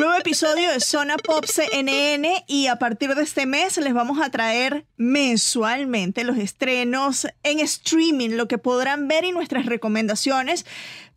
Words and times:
Nuevo 0.00 0.14
episodio 0.14 0.70
de 0.70 0.80
Zona 0.80 1.18
Pop 1.18 1.44
CNN 1.44 2.44
y 2.46 2.68
a 2.68 2.76
partir 2.76 3.14
de 3.14 3.22
este 3.22 3.44
mes 3.44 3.76
les 3.76 3.92
vamos 3.92 4.18
a 4.18 4.30
traer 4.30 4.86
mensualmente 4.96 6.24
los 6.24 6.38
estrenos 6.38 7.26
en 7.42 7.60
streaming, 7.60 8.30
lo 8.30 8.48
que 8.48 8.56
podrán 8.56 9.08
ver 9.08 9.24
y 9.24 9.32
nuestras 9.32 9.66
recomendaciones 9.66 10.64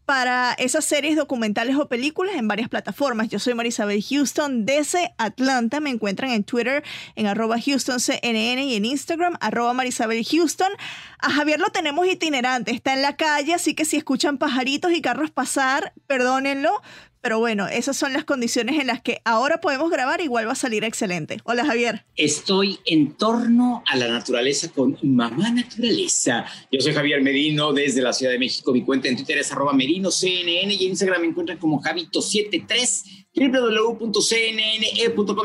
para 0.03 0.51
esas 0.57 0.83
series 0.83 1.15
documentales 1.15 1.77
o 1.77 1.87
películas 1.87 2.35
en 2.35 2.49
varias 2.49 2.67
plataformas. 2.67 3.29
Yo 3.29 3.39
soy 3.39 3.53
Marisabel 3.53 4.03
Houston 4.03 4.65
desde 4.65 5.13
Atlanta. 5.17 5.79
Me 5.79 5.89
encuentran 5.89 6.31
en 6.31 6.43
Twitter 6.43 6.83
en 7.15 7.27
arroba 7.27 7.55
HoustonCNN 7.55 8.59
y 8.59 8.75
en 8.75 8.83
Instagram 8.83 9.37
arroba 9.39 9.71
Marisabel 9.73 10.25
Houston. 10.25 10.73
A 11.19 11.29
Javier 11.31 11.61
lo 11.61 11.69
tenemos 11.69 12.05
itinerante, 12.05 12.71
está 12.71 12.91
en 12.91 13.01
la 13.01 13.15
calle, 13.15 13.53
así 13.53 13.75
que 13.75 13.85
si 13.85 13.95
escuchan 13.95 14.37
pajaritos 14.37 14.91
y 14.91 15.01
carros 15.01 15.31
pasar, 15.31 15.93
perdónenlo, 16.05 16.81
pero 17.23 17.39
bueno, 17.39 17.67
esas 17.69 17.95
son 17.95 18.11
las 18.11 18.25
condiciones 18.25 18.77
en 18.77 18.87
las 18.87 19.01
que 19.01 19.21
ahora 19.23 19.61
podemos 19.61 19.89
grabar, 19.89 20.19
igual 20.19 20.45
va 20.45 20.51
a 20.51 20.55
salir 20.55 20.83
excelente. 20.83 21.39
Hola 21.45 21.65
Javier. 21.65 22.03
Estoy 22.17 22.79
en 22.85 23.13
torno 23.13 23.81
a 23.87 23.95
la 23.95 24.09
naturaleza 24.09 24.69
con 24.69 24.97
Mamá 25.03 25.49
Naturaleza. 25.51 26.45
Yo 26.69 26.81
soy 26.81 26.93
Javier 26.93 27.21
Medino 27.21 27.71
desde 27.71 28.01
la 28.01 28.11
Ciudad 28.11 28.33
de 28.33 28.39
México. 28.39 28.73
Mi 28.73 28.83
cuenta 28.83 29.07
en 29.07 29.15
Twitter 29.15 29.37
es 29.37 29.49
arroba 29.53 29.71
merinoCNN 29.71 30.71
y 30.71 30.83
en 30.85 30.89
Instagram 30.89 31.21
me 31.21 31.27
encuentran 31.27 31.59
como 31.59 31.81
Javito73 31.81 33.23
www.cnne.com 33.35 34.17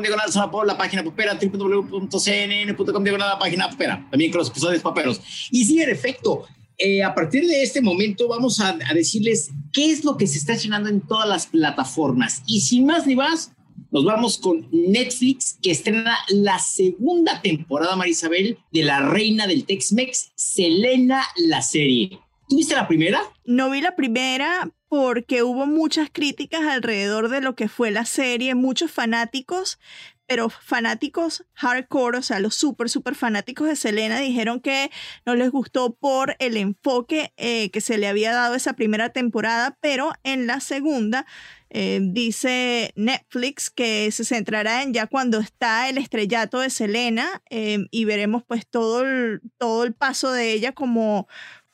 diagonal 0.03 0.31
la 0.67 0.77
página 0.77 1.05
popera, 1.05 1.39
www.cnn.com 1.41 3.05
diagonal 3.05 3.29
la 3.29 3.39
página 3.39 3.71
popera, 3.71 4.05
también 4.11 4.33
con 4.33 4.41
los 4.41 4.51
episodios 4.51 4.83
paperos. 4.83 5.21
Y 5.53 5.65
sí, 5.65 5.81
en 5.81 5.91
efecto, 5.91 6.45
eh, 6.79 7.03
a 7.03 7.15
partir 7.15 7.47
de 7.47 7.63
este 7.63 7.81
momento 7.81 8.29
vamos 8.29 8.61
a, 8.61 8.79
decirles 8.95 9.51
qué 9.73 9.91
es 9.91 10.05
lo 10.05 10.17
que 10.17 10.29
se 10.29 10.39
está 10.39 10.53
estrenando 10.53 10.89
en 10.89 11.01
todas 11.01 11.29
las 11.29 11.47
plataformas. 11.47 12.43
Y 12.47 12.61
sin 12.61 12.87
más 12.87 13.07
ni 13.07 13.17
más, 13.17 13.53
nos 13.91 14.05
vamos 14.05 14.39
con 14.39 14.69
Netflix, 14.71 15.59
que 15.61 15.73
estrena 15.73 16.17
la 16.29 16.59
segunda 16.59 17.43
temporada, 17.43 17.97
Marisabel, 17.97 18.59
de 18.73 18.85
la 18.85 19.01
reina 19.01 19.47
del 19.47 19.65
Tex-Mex, 19.65 20.33
Selena, 20.37 21.25
la 21.37 21.63
serie. 21.63 22.21
¿Tuviste 22.49 22.75
la 22.75 22.89
primera? 22.89 23.21
No 23.45 23.71
vi 23.71 23.81
la 23.81 23.97
primera 23.97 24.71
porque 24.89 25.43
hubo 25.43 25.67
muchas 25.67 26.09
críticas 26.11 26.63
alrededor 26.63 27.29
de 27.29 27.41
lo 27.41 27.55
que 27.55 27.69
fue 27.69 27.91
la 27.91 28.07
serie, 28.07 28.55
muchos 28.55 28.91
fanáticos 28.91 29.79
pero 30.29 30.51
fanáticos 30.51 31.47
hardcore, 31.55 32.19
o 32.19 32.23
sea, 32.23 32.39
los 32.39 32.55
súper, 32.55 32.91
súper 32.91 33.15
fanáticos 33.15 33.67
de 33.67 33.77
Selena 33.77 34.21
dijeron 34.21 34.61
que 34.61 34.91
no 35.25 35.35
les 35.35 35.51
gustó 35.51 35.95
por 35.95 36.37
el 36.39 36.59
enfoque 36.59 37.33
eh, 37.39 37.71
que 37.71 37.81
se 37.81 37.97
le 37.97 38.09
había 38.09 38.33
dado 38.33 38.55
esa 38.55 38.75
primera 38.75 39.09
temporada, 39.09 39.79
pero 39.81 40.13
en 40.25 40.47
la 40.47 40.61
segunda 40.61 41.25
eh, 41.71 42.01
dice 42.03 42.93
Netflix 42.95 43.71
que 43.71 44.11
se 44.13 44.27
centrará 44.27 44.83
en 44.83 44.93
ya 44.93 45.07
cuando 45.07 45.39
está 45.39 45.89
el 45.89 45.97
estrellato 45.97 46.61
de 46.61 46.69
Selena 46.69 47.43
eh, 47.49 47.87
y 47.91 48.05
veremos 48.05 48.43
pues 48.47 48.67
todo 48.67 49.05
todo 49.57 49.85
el 49.85 49.95
paso 49.95 50.31
de 50.31 50.53
ella 50.53 50.73
como 50.73 51.27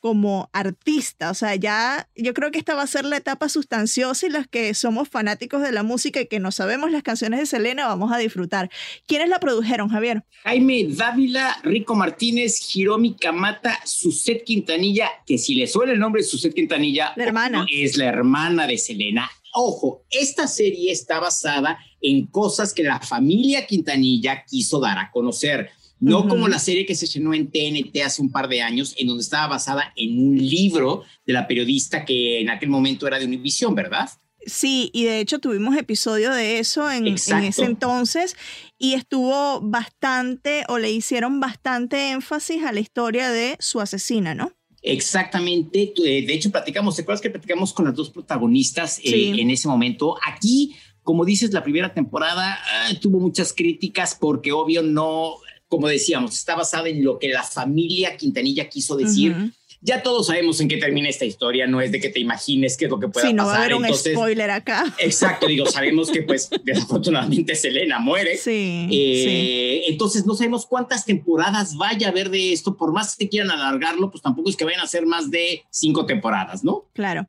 como 0.05 0.51
artista. 0.53 1.31
O 1.31 1.33
sea, 1.33 1.55
ya 1.55 2.07
yo 2.15 2.35
creo 2.35 2.51
que 2.51 2.59
esta 2.59 2.75
va 2.75 2.83
a 2.83 2.87
ser 2.87 3.05
la 3.05 3.17
etapa 3.17 3.49
sustanciosa 3.49 4.27
y 4.27 4.29
las 4.29 4.47
que 4.47 4.71
somos 4.75 5.09
fanáticos 5.09 5.63
de 5.63 5.71
la 5.71 5.81
música 5.81 6.21
y 6.21 6.27
que 6.27 6.39
no 6.39 6.51
sabemos 6.51 6.91
las 6.91 7.01
canciones 7.01 7.39
de 7.39 7.47
Selena 7.47 7.87
vamos 7.87 8.11
a 8.11 8.19
disfrutar. 8.19 8.69
¿Quiénes 9.07 9.29
la 9.29 9.39
produjeron, 9.39 9.89
Javier? 9.89 10.23
Jaime 10.43 10.85
Dávila, 10.89 11.57
Rico 11.63 11.95
Martínez, 11.95 12.61
Hiromi 12.75 13.15
Kamata, 13.15 13.79
Suset 13.83 14.43
Quintanilla, 14.43 15.09
que 15.25 15.39
si 15.39 15.55
le 15.55 15.65
suena 15.65 15.93
el 15.93 15.99
nombre 15.99 16.21
de 16.21 16.27
Suset 16.27 16.53
Quintanilla, 16.53 17.13
la 17.15 17.23
hermana. 17.23 17.65
es 17.67 17.97
la 17.97 18.05
hermana 18.05 18.67
de 18.67 18.77
Selena. 18.77 19.27
Ojo, 19.55 20.03
esta 20.11 20.45
serie 20.47 20.91
está 20.91 21.19
basada 21.19 21.79
en 21.99 22.27
cosas 22.27 22.75
que 22.75 22.83
la 22.83 22.99
familia 22.99 23.65
Quintanilla 23.65 24.45
quiso 24.45 24.79
dar 24.79 24.99
a 24.99 25.09
conocer 25.09 25.71
no 25.99 26.27
como 26.27 26.47
la 26.47 26.59
serie 26.59 26.85
que 26.85 26.95
se 26.95 27.05
estrenó 27.05 27.33
en 27.33 27.49
TNT 27.49 28.01
hace 28.03 28.21
un 28.21 28.31
par 28.31 28.47
de 28.47 28.61
años, 28.61 28.93
en 28.97 29.07
donde 29.07 29.23
estaba 29.23 29.47
basada 29.47 29.93
en 29.95 30.19
un 30.19 30.37
libro 30.37 31.03
de 31.25 31.33
la 31.33 31.47
periodista 31.47 32.05
que 32.05 32.41
en 32.41 32.49
aquel 32.49 32.69
momento 32.69 33.07
era 33.07 33.19
de 33.19 33.25
Univision, 33.25 33.73
¿verdad? 33.75 34.09
Sí, 34.45 34.91
y 34.93 35.05
de 35.05 35.19
hecho 35.19 35.39
tuvimos 35.39 35.75
episodio 35.75 36.31
de 36.31 36.59
eso 36.59 36.91
en, 36.91 37.07
ese 37.07 37.63
entonces 37.63 38.35
y 38.77 38.93
estuvo 38.93 39.59
bastante 39.61 40.65
o 40.67 40.77
le 40.77 40.91
hicieron 40.91 41.39
bastante 41.39 42.11
énfasis 42.11 42.63
a 42.63 42.71
la 42.71 42.79
historia 42.79 43.31
de 43.31 43.57
su 43.59 43.81
asesina, 43.81 44.35
¿no? 44.35 44.51
Exactamente, 44.83 45.93
eh, 45.97 46.25
de 46.27 46.33
hecho 46.33 46.51
platicamos, 46.51 46.95
¿te 46.95 47.01
acuerdas 47.01 47.21
que 47.21 47.31
platicamos 47.31 47.73
con 47.73 47.85
las 47.85 47.95
dos 47.95 48.11
protagonistas 48.11 48.99
eh, 49.03 49.33
en 49.35 49.49
ese 49.49 49.67
momento? 49.67 50.15
Aquí, 50.23 50.75
como 51.01 51.25
dices, 51.25 51.51
la 51.51 51.63
primera 51.63 51.91
temporada 51.91 52.59
ah, 52.63 52.89
tuvo 53.01 53.19
muchas 53.19 53.51
críticas 53.51 54.13
porque 54.13 54.51
obvio 54.51 54.83
no 54.83 55.37
como 55.67 55.87
decíamos, 55.87 56.35
está 56.35 56.55
basada 56.55 56.89
en 56.89 57.03
lo 57.03 57.17
que 57.19 57.29
la 57.29 57.43
familia 57.43 58.17
Quintanilla 58.17 58.69
quiso 58.69 58.95
decir 58.95 59.35
ya 59.85 60.01
todos 60.01 60.27
sabemos 60.27 60.59
en 60.59 60.67
qué 60.67 60.77
termina 60.77 61.07
esta 61.07 61.25
historia, 61.25 61.67
no 61.67 61.79
es 61.79 61.91
de 61.91 61.99
que 61.99 62.09
te 62.09 62.19
imagines 62.19 62.75
qué 62.75 62.85
es 62.85 62.91
lo 62.91 62.99
que 62.99 63.07
pueda 63.07 63.27
sí, 63.27 63.33
no 63.33 63.43
pasar. 63.43 63.57
Va 63.57 63.61
a 63.61 63.65
haber 63.65 63.75
un 63.75 63.95
spoiler 63.95 64.49
acá. 64.49 64.83
Exacto, 64.97 65.45
digo, 65.45 65.67
sabemos 65.67 66.09
que 66.09 66.23
pues 66.23 66.49
desafortunadamente 66.63 67.55
Selena 67.55 67.99
muere. 67.99 68.35
Sí, 68.37 68.89
eh, 68.91 69.83
Entonces 69.87 70.25
no 70.25 70.33
sabemos 70.33 70.65
cuántas 70.65 71.05
temporadas 71.05 71.75
vaya 71.75 72.07
a 72.07 72.09
haber 72.09 72.31
de 72.31 72.51
esto, 72.51 72.75
por 72.75 72.93
más 72.93 73.15
que 73.15 73.29
quieran 73.29 73.51
alargarlo, 73.51 74.09
pues 74.09 74.23
tampoco 74.23 74.49
es 74.49 74.55
que 74.55 74.65
vayan 74.65 74.81
a 74.81 74.87
ser 74.87 75.05
más 75.05 75.29
de 75.29 75.63
cinco 75.69 76.07
temporadas, 76.07 76.63
¿no? 76.63 76.85
Claro. 76.93 77.27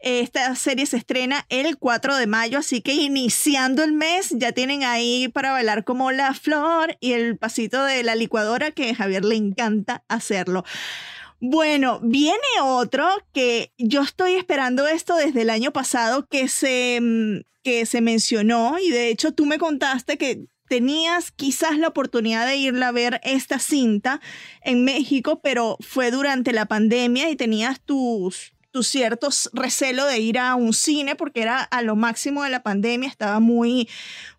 Esta 0.00 0.54
serie 0.56 0.86
se 0.86 0.96
estrena 0.96 1.44
el 1.50 1.76
4 1.76 2.16
de 2.16 2.26
mayo, 2.26 2.58
así 2.58 2.80
que 2.80 2.94
iniciando 2.94 3.84
el 3.84 3.92
mes 3.92 4.30
ya 4.30 4.52
tienen 4.52 4.82
ahí 4.82 5.28
para 5.28 5.52
bailar 5.52 5.84
como 5.84 6.10
la 6.10 6.32
flor 6.32 6.96
y 7.00 7.12
el 7.12 7.36
pasito 7.36 7.84
de 7.84 8.02
la 8.02 8.14
licuadora 8.14 8.70
que 8.70 8.90
a 8.90 8.94
Javier 8.94 9.26
le 9.26 9.36
encanta 9.36 10.04
hacerlo. 10.08 10.64
Bueno, 11.40 12.00
viene 12.02 12.38
otro 12.62 13.06
que 13.32 13.72
yo 13.78 14.02
estoy 14.02 14.34
esperando 14.34 14.88
esto 14.88 15.14
desde 15.14 15.42
el 15.42 15.50
año 15.50 15.72
pasado 15.72 16.26
que 16.26 16.48
se, 16.48 16.98
mm, 17.00 17.42
que 17.62 17.86
se 17.86 18.00
mencionó 18.00 18.76
y 18.78 18.90
de 18.90 19.08
hecho 19.08 19.32
tú 19.32 19.46
me 19.46 19.58
contaste 19.58 20.18
que 20.18 20.48
tenías 20.68 21.30
quizás 21.30 21.78
la 21.78 21.88
oportunidad 21.88 22.46
de 22.46 22.56
irla 22.56 22.88
a 22.88 22.92
ver 22.92 23.20
esta 23.24 23.58
cinta 23.58 24.20
en 24.62 24.84
México, 24.84 25.40
pero 25.42 25.76
fue 25.80 26.10
durante 26.10 26.52
la 26.52 26.66
pandemia 26.66 27.30
y 27.30 27.36
tenías 27.36 27.80
tus 27.80 28.52
tu 28.70 28.82
cierto 28.82 29.30
recelo 29.54 30.04
de 30.04 30.18
ir 30.18 30.38
a 30.38 30.54
un 30.54 30.74
cine 30.74 31.16
porque 31.16 31.40
era 31.40 31.62
a 31.62 31.82
lo 31.82 31.96
máximo 31.96 32.44
de 32.44 32.50
la 32.50 32.62
pandemia, 32.62 33.08
estaba 33.08 33.40
muy, 33.40 33.88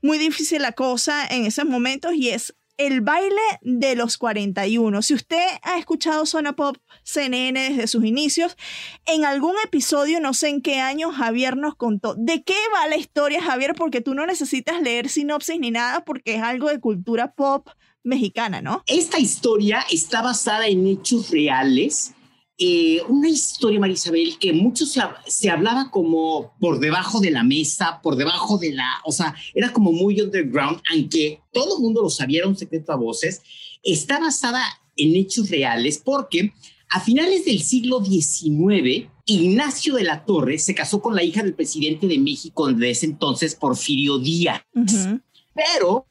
muy 0.02 0.20
difícil 0.20 0.62
la 0.62 0.74
cosa 0.74 1.26
en 1.26 1.46
esos 1.46 1.66
momentos 1.66 2.14
y 2.14 2.30
es 2.30 2.56
el 2.80 3.02
baile 3.02 3.42
de 3.62 3.96
los 3.96 4.18
41. 4.18 5.02
Si 5.02 5.14
usted 5.14 5.46
ha 5.64 5.78
escuchado 5.78 6.26
Zona 6.26 6.56
Pop 6.56 6.78
CNN 7.04 7.60
desde 7.60 7.88
sus 7.88 8.06
inicios, 8.06 8.56
en 9.06 9.26
algún 9.26 9.54
episodio, 9.66 10.22
no 10.22 10.34
sé 10.34 10.48
en 10.48 10.62
qué 10.62 10.80
año, 10.80 11.12
Javier 11.12 11.58
nos 11.58 11.76
contó 11.76 12.16
de 12.16 12.42
qué 12.42 12.56
va 12.74 12.88
la 12.88 12.96
historia, 12.96 13.44
Javier, 13.44 13.76
porque 13.76 14.00
tú 14.00 14.16
no 14.16 14.26
necesitas 14.26 14.82
leer 14.82 15.10
sinopsis 15.10 15.60
ni 15.60 15.72
nada 15.72 16.06
porque 16.06 16.36
es 16.36 16.42
algo 16.42 16.70
de 16.70 16.80
cultura 16.80 17.34
pop 17.34 17.68
mexicana, 18.04 18.62
¿no? 18.62 18.82
Esta 18.88 19.20
historia 19.20 19.86
está 19.92 20.22
basada 20.22 20.68
en 20.68 20.88
hechos 20.88 21.32
reales. 21.32 22.14
Eh, 22.62 23.02
una 23.08 23.30
historia, 23.30 23.80
Marisabel, 23.80 24.38
que 24.38 24.52
muchos 24.52 24.92
se, 24.92 25.02
se, 25.28 25.50
hablaba 25.50 25.90
como 25.90 26.54
por 26.60 26.80
debajo 26.80 27.22
de 27.22 27.32
la 27.32 27.42
mesa, 27.42 28.02
por 28.04 28.18
debajo 28.18 28.58
de 28.58 28.74
la, 28.74 29.00
o 29.06 29.14
sea, 29.14 29.34
era 29.56 29.72
como 29.72 29.94
muy 29.94 30.20
underground, 30.20 30.82
aunque 30.92 31.42
todo 31.54 31.78
el 31.78 31.82
mundo 31.82 32.02
lo 32.02 32.10
sabía, 32.10 32.40
era 32.40 32.50
un 32.50 32.58
secreto 32.58 32.92
a 32.92 32.98
voces. 32.98 33.42
Está 33.82 34.20
basada 34.20 34.62
en 34.98 35.16
hechos 35.16 35.50
reales 35.50 36.02
porque 36.04 36.52
a 36.90 37.00
finales 37.00 37.46
del 37.46 37.62
siglo 37.62 38.04
XIX, 38.04 39.08
Ignacio 39.26 39.96
de 39.96 40.04
la 40.04 40.26
Torre 40.26 40.58
se 40.58 40.76
casó 40.76 41.02
con 41.02 41.16
la 41.16 41.24
hija 41.24 41.42
del 41.42 41.54
presidente 41.54 42.08
de 42.08 42.20
México 42.20 42.68
de 42.74 42.90
ese 42.90 43.06
entonces, 43.06 43.56
Porfirio 43.56 44.20
Díaz. 44.20 44.62
Uh 44.74 44.82
-huh. 44.82 45.22
Pero 45.54 46.06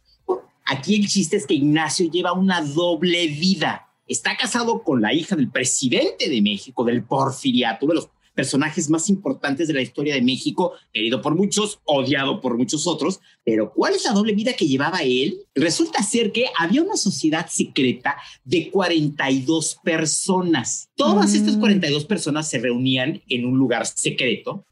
Aquí 0.69 0.97
el 0.97 1.09
chiste 1.09 1.39
es 1.39 1.47
que 1.47 1.55
Ignacio 1.55 2.11
lleva 2.11 2.35
una 2.35 2.61
doble 2.61 3.27
vida. 3.29 3.88
Está 4.09 4.37
casado 4.37 4.83
con 4.83 5.01
la 5.01 5.13
hija 5.13 5.37
del 5.37 5.51
presidente 5.51 6.29
de 6.29 6.43
México, 6.43 6.85
del 6.85 7.05
porfiriato, 7.05 7.87
de 7.87 7.95
los 7.95 8.09
personajes 8.35 8.89
más 8.89 9.09
importantes 9.09 9.69
de 9.69 9.75
la 9.75 9.83
historia 9.83 10.15
de 10.15 10.23
México, 10.23 10.73
querido 10.93 11.21
por 11.21 11.35
muchos, 11.35 11.81
odiado 11.85 12.41
por 12.41 12.57
muchos 12.57 12.87
otros. 12.87 13.21
Pero 13.45 13.73
¿cuál 13.73 13.95
es 13.95 14.05
la 14.05 14.13
doble 14.13 14.33
vida 14.33 14.53
que 14.53 14.67
llevaba 14.67 15.03
él? 15.03 15.41
Resulta 15.55 16.03
ser 16.03 16.31
que 16.31 16.47
había 16.57 16.83
una 16.83 16.97
sociedad 16.97 17.49
secreta 17.49 18.17
de 18.45 18.71
42 18.71 19.79
personas. 19.83 20.89
Todas 20.95 21.33
mm. 21.33 21.37
estas 21.37 21.57
42 21.57 22.05
personas 22.05 22.49
se 22.49 22.59
reunían 22.59 23.23
en 23.29 23.45
un 23.45 23.59
lugar 23.59 23.87
secreto. 23.87 24.65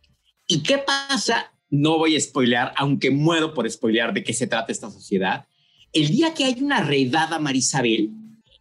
¿Y 0.46 0.62
qué 0.62 0.78
pasa? 0.78 1.52
No 1.68 1.98
voy 1.98 2.14
a 2.16 2.20
spoilear, 2.20 2.72
aunque 2.76 3.10
muero 3.10 3.52
por 3.52 3.68
spoilear 3.68 4.14
de 4.14 4.22
qué 4.22 4.32
se 4.32 4.46
trata 4.46 4.70
esta 4.70 4.90
sociedad 4.90 5.46
el 5.96 6.08
día 6.08 6.34
que 6.34 6.44
hay 6.44 6.56
una 6.60 6.82
redada, 6.82 7.38
Marisabel, 7.38 8.10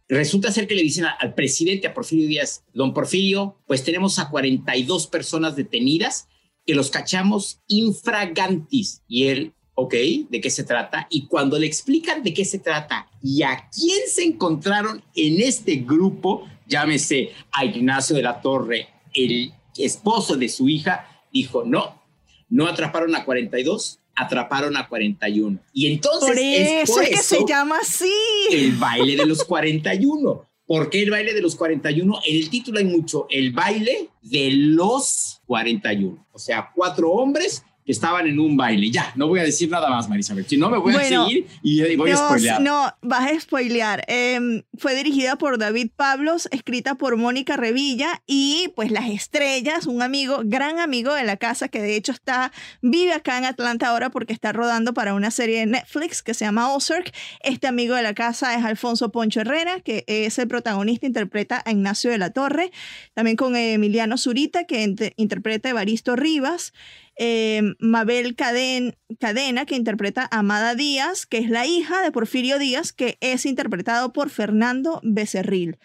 resulta 0.08 0.52
ser 0.52 0.66
que 0.66 0.74
le 0.74 0.82
dicen 0.82 1.04
al 1.04 1.34
presidente, 1.34 1.86
a 1.86 1.94
Porfirio 1.94 2.28
Díaz, 2.28 2.64
don 2.72 2.94
Porfirio, 2.94 3.56
pues 3.66 3.82
tenemos 3.82 4.18
a 4.18 4.30
42 4.30 5.06
personas 5.06 5.56
detenidas 5.56 6.28
que 6.64 6.74
los 6.74 6.90
cachamos 6.90 7.60
infragantis. 7.68 9.02
Y 9.08 9.28
él, 9.28 9.54
ok, 9.74 9.94
¿de 10.28 10.40
qué 10.40 10.50
se 10.50 10.64
trata? 10.64 11.06
Y 11.10 11.26
cuando 11.26 11.58
le 11.58 11.66
explican 11.66 12.22
de 12.22 12.34
qué 12.34 12.44
se 12.44 12.58
trata 12.58 13.08
y 13.22 13.42
a 13.42 13.68
quién 13.70 14.00
se 14.08 14.24
encontraron 14.24 15.02
en 15.14 15.40
este 15.40 15.76
grupo, 15.76 16.48
llámese 16.66 17.30
a 17.52 17.64
Ignacio 17.64 18.16
de 18.16 18.22
la 18.22 18.40
Torre, 18.40 18.88
el 19.14 19.52
esposo 19.76 20.36
de 20.36 20.48
su 20.48 20.68
hija, 20.68 21.24
dijo, 21.32 21.64
no, 21.64 22.02
no 22.48 22.66
atraparon 22.66 23.14
a 23.14 23.24
42, 23.24 24.00
atraparon 24.16 24.76
a 24.76 24.88
41. 24.88 25.58
Y 25.72 25.92
entonces 25.92 26.28
por 26.28 26.38
eso 26.38 27.00
es, 27.00 27.08
que 27.10 27.16
se 27.18 27.44
llama 27.46 27.76
así. 27.80 28.12
El 28.50 28.72
baile 28.72 29.16
de 29.16 29.26
los 29.26 29.44
41. 29.44 30.46
¿Por 30.66 30.90
qué 30.90 31.02
el 31.02 31.10
baile 31.10 31.32
de 31.32 31.42
los 31.42 31.54
41? 31.54 32.20
En 32.26 32.36
el 32.36 32.50
título 32.50 32.78
hay 32.78 32.86
mucho, 32.86 33.26
el 33.30 33.52
baile 33.52 34.08
de 34.22 34.50
los 34.50 35.40
41. 35.46 36.26
O 36.32 36.38
sea, 36.38 36.72
cuatro 36.74 37.10
hombres 37.10 37.62
que 37.86 37.92
estaban 37.92 38.26
en 38.26 38.40
un 38.40 38.56
baile. 38.56 38.90
Ya, 38.90 39.12
no 39.14 39.28
voy 39.28 39.38
a 39.38 39.44
decir 39.44 39.70
nada 39.70 39.88
más, 39.88 40.08
Marisabel. 40.08 40.44
Si 40.44 40.56
no, 40.56 40.68
me 40.68 40.78
voy 40.78 40.92
bueno, 40.92 41.22
a 41.22 41.26
seguir 41.26 41.46
y 41.62 41.94
voy 41.94 42.10
no, 42.10 42.16
a 42.16 42.26
spoilear. 42.26 42.60
No, 42.60 42.92
vas 43.00 43.30
a 43.30 43.40
spoilear. 43.40 44.04
Eh, 44.08 44.64
fue 44.76 44.96
dirigida 44.96 45.36
por 45.36 45.56
David 45.56 45.90
Pablos, 45.94 46.48
escrita 46.50 46.96
por 46.96 47.16
Mónica 47.16 47.56
Revilla 47.56 48.22
y 48.26 48.72
pues 48.74 48.90
las 48.90 49.08
estrellas, 49.08 49.86
un 49.86 50.02
amigo, 50.02 50.40
gran 50.44 50.80
amigo 50.80 51.14
de 51.14 51.22
la 51.22 51.36
casa 51.36 51.68
que 51.68 51.80
de 51.80 51.94
hecho 51.94 52.10
está, 52.10 52.50
vive 52.82 53.12
acá 53.12 53.38
en 53.38 53.44
Atlanta 53.44 53.88
ahora 53.88 54.10
porque 54.10 54.32
está 54.32 54.52
rodando 54.52 54.92
para 54.92 55.14
una 55.14 55.30
serie 55.30 55.60
de 55.60 55.66
Netflix 55.66 56.24
que 56.24 56.34
se 56.34 56.44
llama 56.44 56.74
Ozark. 56.74 57.12
Este 57.44 57.68
amigo 57.68 57.94
de 57.94 58.02
la 58.02 58.14
casa 58.14 58.56
es 58.58 58.64
Alfonso 58.64 59.12
Poncho 59.12 59.42
Herrera, 59.42 59.78
que 59.78 60.02
es 60.08 60.40
el 60.40 60.48
protagonista, 60.48 61.06
interpreta 61.06 61.62
a 61.64 61.70
Ignacio 61.70 62.10
de 62.10 62.18
la 62.18 62.30
Torre, 62.30 62.72
también 63.14 63.36
con 63.36 63.54
Emiliano 63.54 64.18
Zurita, 64.18 64.64
que 64.64 65.12
interpreta 65.16 65.68
a 65.68 65.70
Evaristo 65.70 66.16
Rivas 66.16 66.72
eh, 67.16 67.62
Mabel 67.78 68.36
Caden, 68.36 68.96
Cadena, 69.18 69.66
que 69.66 69.76
interpreta 69.76 70.28
a 70.30 70.38
Amada 70.38 70.74
Díaz, 70.74 71.26
que 71.26 71.38
es 71.38 71.48
la 71.48 71.66
hija 71.66 72.02
de 72.02 72.12
Porfirio 72.12 72.58
Díaz, 72.58 72.92
que 72.92 73.18
es 73.20 73.46
interpretado 73.46 74.12
por 74.12 74.30
Fernando 74.30 75.00
Becerril. 75.02 75.78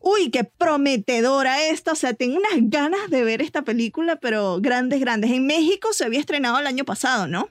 Uy, 0.00 0.30
qué 0.30 0.44
prometedora 0.44 1.66
esta. 1.68 1.92
O 1.92 1.96
sea, 1.96 2.14
tengo 2.14 2.36
unas 2.36 2.70
ganas 2.70 3.10
de 3.10 3.24
ver 3.24 3.42
esta 3.42 3.62
película, 3.62 4.16
pero 4.16 4.60
grandes, 4.60 5.00
grandes. 5.00 5.30
En 5.30 5.46
México 5.46 5.92
se 5.92 6.04
había 6.04 6.20
estrenado 6.20 6.58
el 6.58 6.66
año 6.66 6.84
pasado, 6.84 7.26
¿no? 7.26 7.48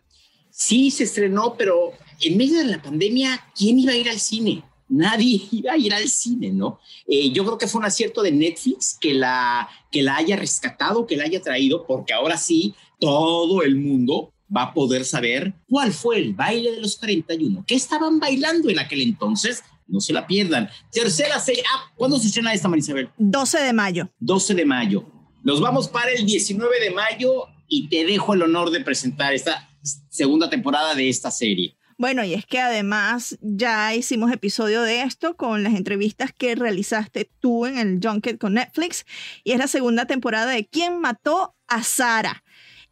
Sí, 0.49 0.91
se 0.91 1.03
estrenó, 1.03 1.55
pero 1.57 1.93
en 2.21 2.37
medio 2.37 2.59
de 2.59 2.65
la 2.65 2.81
pandemia, 2.81 3.45
¿quién 3.55 3.79
iba 3.79 3.91
a 3.91 3.97
ir 3.97 4.09
al 4.09 4.19
cine? 4.19 4.63
nadie 4.89 5.41
iba 5.51 5.73
a 5.73 5.77
ir 5.77 5.93
al 5.93 6.07
cine, 6.07 6.51
¿no? 6.51 6.79
Eh, 7.07 7.31
yo 7.31 7.43
creo 7.45 7.57
que 7.57 7.67
fue 7.67 7.79
un 7.79 7.85
acierto 7.85 8.21
de 8.21 8.31
Netflix 8.31 8.97
que 8.99 9.13
la, 9.13 9.69
que 9.91 10.01
la 10.01 10.17
haya 10.17 10.35
rescatado, 10.35 11.05
que 11.05 11.17
la 11.17 11.25
haya 11.25 11.41
traído, 11.41 11.85
porque 11.85 12.13
ahora 12.13 12.37
sí 12.37 12.75
todo 12.99 13.63
el 13.63 13.75
mundo 13.75 14.33
va 14.55 14.63
a 14.63 14.73
poder 14.73 15.05
saber 15.05 15.53
cuál 15.67 15.91
fue 15.91 16.17
el 16.17 16.33
baile 16.33 16.71
de 16.71 16.81
los 16.81 16.97
41, 16.97 17.65
qué 17.67 17.75
estaban 17.75 18.19
bailando 18.19 18.69
en 18.69 18.79
aquel 18.79 19.01
entonces. 19.01 19.63
No 19.89 20.01
se 20.01 20.11
la 20.11 20.27
pierdan. 20.27 20.69
Tercera 20.91 21.39
serie. 21.39 21.63
Ah, 21.73 21.91
¿cuándo 21.95 22.19
se 22.19 22.27
estrena 22.27 22.53
esta, 22.53 22.67
Marisabel? 22.67 23.09
12 23.17 23.59
de 23.59 23.71
mayo. 23.71 24.09
12 24.19 24.53
de 24.53 24.65
mayo. 24.65 25.05
Nos 25.43 25.61
vamos 25.61 25.87
para 25.87 26.11
el 26.11 26.25
19 26.25 26.79
de 26.81 26.91
mayo 26.91 27.45
y 27.69 27.87
te 27.87 28.05
dejo 28.05 28.33
el 28.33 28.41
honor 28.41 28.69
de 28.69 28.81
presentar 28.81 29.33
esta 29.33 29.69
segunda 30.09 30.49
temporada 30.49 30.93
de 30.93 31.07
esta 31.07 31.31
serie. 31.31 31.77
Bueno, 31.97 32.23
y 32.23 32.33
es 32.33 32.45
que 32.45 32.59
además 32.59 33.39
ya 33.41 33.95
hicimos 33.95 34.31
episodio 34.31 34.83
de 34.83 35.01
esto 35.01 35.35
con 35.35 35.63
las 35.63 35.73
entrevistas 35.73 36.31
que 36.31 36.53
realizaste 36.53 37.31
tú 37.39 37.65
en 37.65 37.77
el 37.77 37.99
Junket 38.03 38.37
con 38.37 38.53
Netflix 38.53 39.05
y 39.43 39.53
es 39.53 39.57
la 39.57 39.67
segunda 39.67 40.05
temporada 40.05 40.51
de 40.51 40.67
¿Quién 40.67 40.99
mató 40.99 41.55
a 41.67 41.81
Sara? 41.81 42.43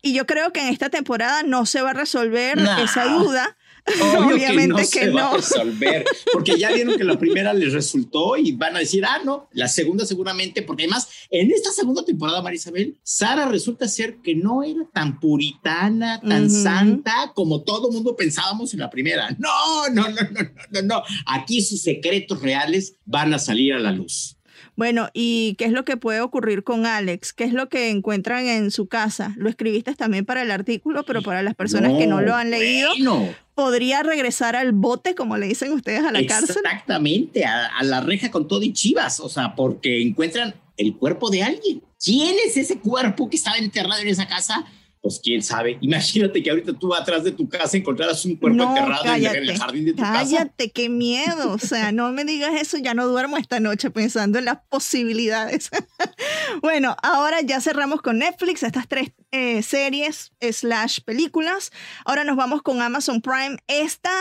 Y 0.05 0.13
yo 0.13 0.27
creo 0.27 0.53
que 0.53 0.61
en 0.61 0.67
esta 0.67 0.91
temporada 0.91 1.41
no 1.41 1.65
se 1.65 1.81
va 1.81 1.89
a 1.89 1.93
resolver 1.93 2.61
nah. 2.61 2.83
esa 2.83 3.05
duda. 3.05 3.57
Obvio 4.01 4.35
Obviamente 4.35 4.61
que 4.61 4.67
no 4.67 4.77
que 4.77 4.85
se 4.85 5.09
va 5.09 5.21
no. 5.21 5.27
a 5.31 5.37
resolver, 5.37 6.05
porque 6.31 6.59
ya 6.59 6.71
vieron 6.71 6.95
que 6.95 7.03
la 7.03 7.17
primera 7.17 7.53
les 7.55 7.73
resultó 7.73 8.37
y 8.37 8.51
van 8.51 8.75
a 8.75 8.79
decir, 8.79 9.03
ah, 9.03 9.19
no, 9.25 9.47
la 9.53 9.67
segunda 9.67 10.05
seguramente, 10.05 10.61
porque 10.61 10.83
además 10.83 11.07
en 11.31 11.51
esta 11.51 11.71
segunda 11.71 12.05
temporada, 12.05 12.43
Marisabel, 12.43 12.99
Sara 13.01 13.47
resulta 13.47 13.87
ser 13.87 14.17
que 14.17 14.35
no 14.35 14.61
era 14.61 14.87
tan 14.93 15.19
puritana, 15.19 16.21
tan 16.21 16.45
Ujú. 16.45 16.63
santa 16.63 17.31
como 17.33 17.63
todo 17.63 17.91
mundo 17.91 18.15
pensábamos 18.15 18.73
en 18.73 18.81
la 18.81 18.91
primera. 18.91 19.35
No, 19.39 19.89
no, 19.89 20.07
no, 20.09 20.21
no, 20.21 20.51
no, 20.69 20.81
no. 20.83 21.03
Aquí 21.25 21.61
sus 21.61 21.81
secretos 21.81 22.43
reales 22.43 22.93
van 23.05 23.33
a 23.33 23.39
salir 23.39 23.73
a 23.73 23.79
la 23.79 23.91
luz. 23.91 24.37
Bueno, 24.75 25.09
¿y 25.13 25.55
qué 25.57 25.65
es 25.65 25.71
lo 25.71 25.85
que 25.85 25.95
puede 25.95 26.21
ocurrir 26.21 26.63
con 26.63 26.85
Alex? 26.85 27.31
¿Qué 27.33 27.45
es 27.45 27.53
lo 27.53 27.69
que 27.69 27.89
encuentran 27.89 28.47
en 28.47 28.71
su 28.71 28.87
casa? 28.87 29.33
Lo 29.37 29.49
escribiste 29.49 29.95
también 29.95 30.25
para 30.25 30.41
el 30.41 30.51
artículo, 30.51 31.05
pero 31.05 31.21
para 31.21 31.43
las 31.43 31.55
personas 31.55 31.97
que 31.97 32.07
no 32.07 32.21
lo 32.21 32.35
han 32.35 32.51
leído, 32.51 32.89
Bueno, 32.89 33.33
podría 33.53 34.03
regresar 34.03 34.55
al 34.55 34.73
bote, 34.73 35.15
como 35.15 35.37
le 35.37 35.47
dicen 35.47 35.71
ustedes, 35.71 36.03
a 36.03 36.11
la 36.11 36.25
cárcel. 36.25 36.57
Exactamente, 36.63 37.45
a, 37.45 37.67
a 37.67 37.83
la 37.83 38.01
reja 38.01 38.29
con 38.31 38.47
todo 38.47 38.63
y 38.63 38.73
chivas, 38.73 39.19
o 39.21 39.29
sea, 39.29 39.55
porque 39.55 40.01
encuentran 40.01 40.55
el 40.77 40.95
cuerpo 40.95 41.29
de 41.29 41.43
alguien. 41.43 41.81
¿Quién 42.03 42.35
es 42.45 42.57
ese 42.57 42.79
cuerpo 42.79 43.29
que 43.29 43.37
estaba 43.37 43.57
enterrado 43.57 44.01
en 44.01 44.09
esa 44.09 44.27
casa? 44.27 44.65
Pues 45.05 45.19
quién 45.23 45.43
sabe. 45.43 45.77
Imagínate 45.81 46.41
que 46.41 46.49
ahorita 46.49 46.73
tú 46.73 46.91
atrás 46.95 47.23
de 47.23 47.31
tu 47.31 47.47
casa 47.47 47.77
encontraras 47.77 48.25
un 48.25 48.37
cuerpo 48.37 48.57
No, 48.57 48.69
enterrado 48.75 49.03
en- 49.05 49.09
en 49.09 49.13
cállate, 49.23 49.37
el 49.37 49.57
jardín 49.59 49.85
de 49.85 49.91
tu 49.93 49.97
casa. 50.01 50.13
cállate, 50.13 50.71
qué 50.71 50.89
miedo. 50.89 51.51
O 51.51 51.59
sea, 51.59 51.91
no 51.91 52.11
me 52.11 52.25
digas 52.25 52.59
eso, 52.59 52.79
ya 52.79 52.95
no 52.95 53.05
duermo 53.07 53.37
esta 53.37 53.59
noche 53.59 53.91
pensando 53.91 54.39
en 54.39 54.45
las 54.45 54.57
posibilidades. 54.67 55.69
bueno, 56.63 56.95
ahora 57.03 57.41
ya 57.41 57.61
cerramos 57.61 58.01
con 58.01 58.17
Netflix, 58.17 58.63
estas 58.63 58.87
tres 58.87 59.11
eh, 59.31 59.61
series 59.61 60.31
slash 60.41 61.01
películas. 61.05 61.71
Ahora 62.03 62.23
nos 62.23 62.35
vamos 62.35 62.63
con 62.63 62.81
Amazon 62.81 63.21
Prime. 63.21 63.57
Esta 63.67 64.11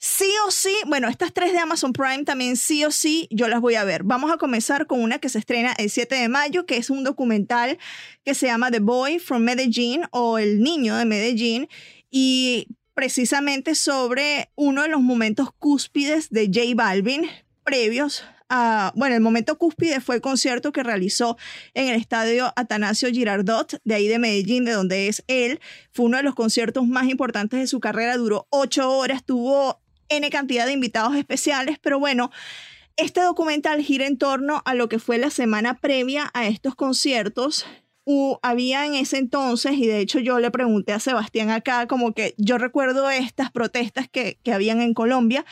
sí 0.00 0.32
o 0.46 0.50
sí, 0.50 0.74
bueno, 0.86 1.08
estas 1.08 1.32
tres 1.32 1.52
de 1.52 1.58
Amazon 1.58 1.92
Prime 1.92 2.24
también 2.24 2.56
sí 2.56 2.84
o 2.84 2.90
sí 2.90 3.28
yo 3.30 3.48
las 3.48 3.60
voy 3.60 3.74
a 3.74 3.84
ver. 3.84 4.02
Vamos 4.02 4.32
a 4.32 4.38
comenzar 4.38 4.86
con 4.86 5.00
una 5.00 5.18
que 5.18 5.28
se 5.28 5.38
estrena 5.38 5.74
el 5.76 5.90
7 5.90 6.14
de 6.14 6.28
mayo, 6.28 6.64
que 6.64 6.78
es 6.78 6.88
un 6.88 7.04
documental 7.04 7.78
que 8.24 8.34
se 8.34 8.46
llama 8.46 8.70
The 8.70 8.80
Boy 8.80 9.18
from 9.18 9.42
Medellín 9.42 10.04
o 10.10 10.38
El 10.38 10.62
Niño 10.62 10.96
de 10.96 11.04
Medellín 11.04 11.68
y 12.10 12.68
precisamente 12.94 13.74
sobre 13.74 14.50
uno 14.56 14.82
de 14.82 14.88
los 14.88 15.02
momentos 15.02 15.50
cúspides 15.58 16.30
de 16.30 16.46
J 16.46 16.74
Balvin 16.74 17.26
previos 17.62 18.24
a, 18.48 18.92
bueno, 18.96 19.14
el 19.14 19.20
momento 19.20 19.56
cúspide 19.58 20.00
fue 20.00 20.16
el 20.16 20.20
concierto 20.20 20.72
que 20.72 20.82
realizó 20.82 21.36
en 21.74 21.88
el 21.88 21.94
estadio 21.94 22.52
Atanasio 22.56 23.08
Girardot, 23.10 23.80
de 23.84 23.94
ahí 23.94 24.08
de 24.08 24.18
Medellín, 24.18 24.64
de 24.64 24.72
donde 24.72 25.06
es 25.06 25.22
él. 25.28 25.60
Fue 25.92 26.06
uno 26.06 26.16
de 26.16 26.24
los 26.24 26.34
conciertos 26.34 26.86
más 26.86 27.08
importantes 27.08 27.60
de 27.60 27.68
su 27.68 27.78
carrera, 27.78 28.16
duró 28.16 28.48
ocho 28.50 28.90
horas, 28.90 29.24
tuvo 29.24 29.80
N 30.10 30.28
cantidad 30.28 30.66
de 30.66 30.72
invitados 30.72 31.14
especiales, 31.14 31.78
pero 31.80 31.98
bueno, 31.98 32.30
este 32.96 33.22
documental 33.22 33.80
gira 33.80 34.06
en 34.06 34.18
torno 34.18 34.60
a 34.64 34.74
lo 34.74 34.88
que 34.88 34.98
fue 34.98 35.18
la 35.18 35.30
semana 35.30 35.78
previa 35.78 36.30
a 36.34 36.46
estos 36.46 36.74
conciertos. 36.74 37.64
había 38.42 38.84
en 38.86 38.94
ese 38.94 39.18
entonces, 39.18 39.72
y 39.74 39.86
de 39.86 40.00
hecho 40.00 40.18
yo 40.18 40.40
le 40.40 40.50
pregunté 40.50 40.92
a 40.92 40.98
Sebastián 40.98 41.50
acá, 41.50 41.86
como 41.86 42.12
que 42.12 42.34
yo 42.36 42.58
recuerdo 42.58 43.08
estas 43.08 43.52
protestas 43.52 44.08
que, 44.08 44.36
que 44.42 44.52
habían 44.52 44.80
en 44.82 44.94
Colombia, 44.94 45.46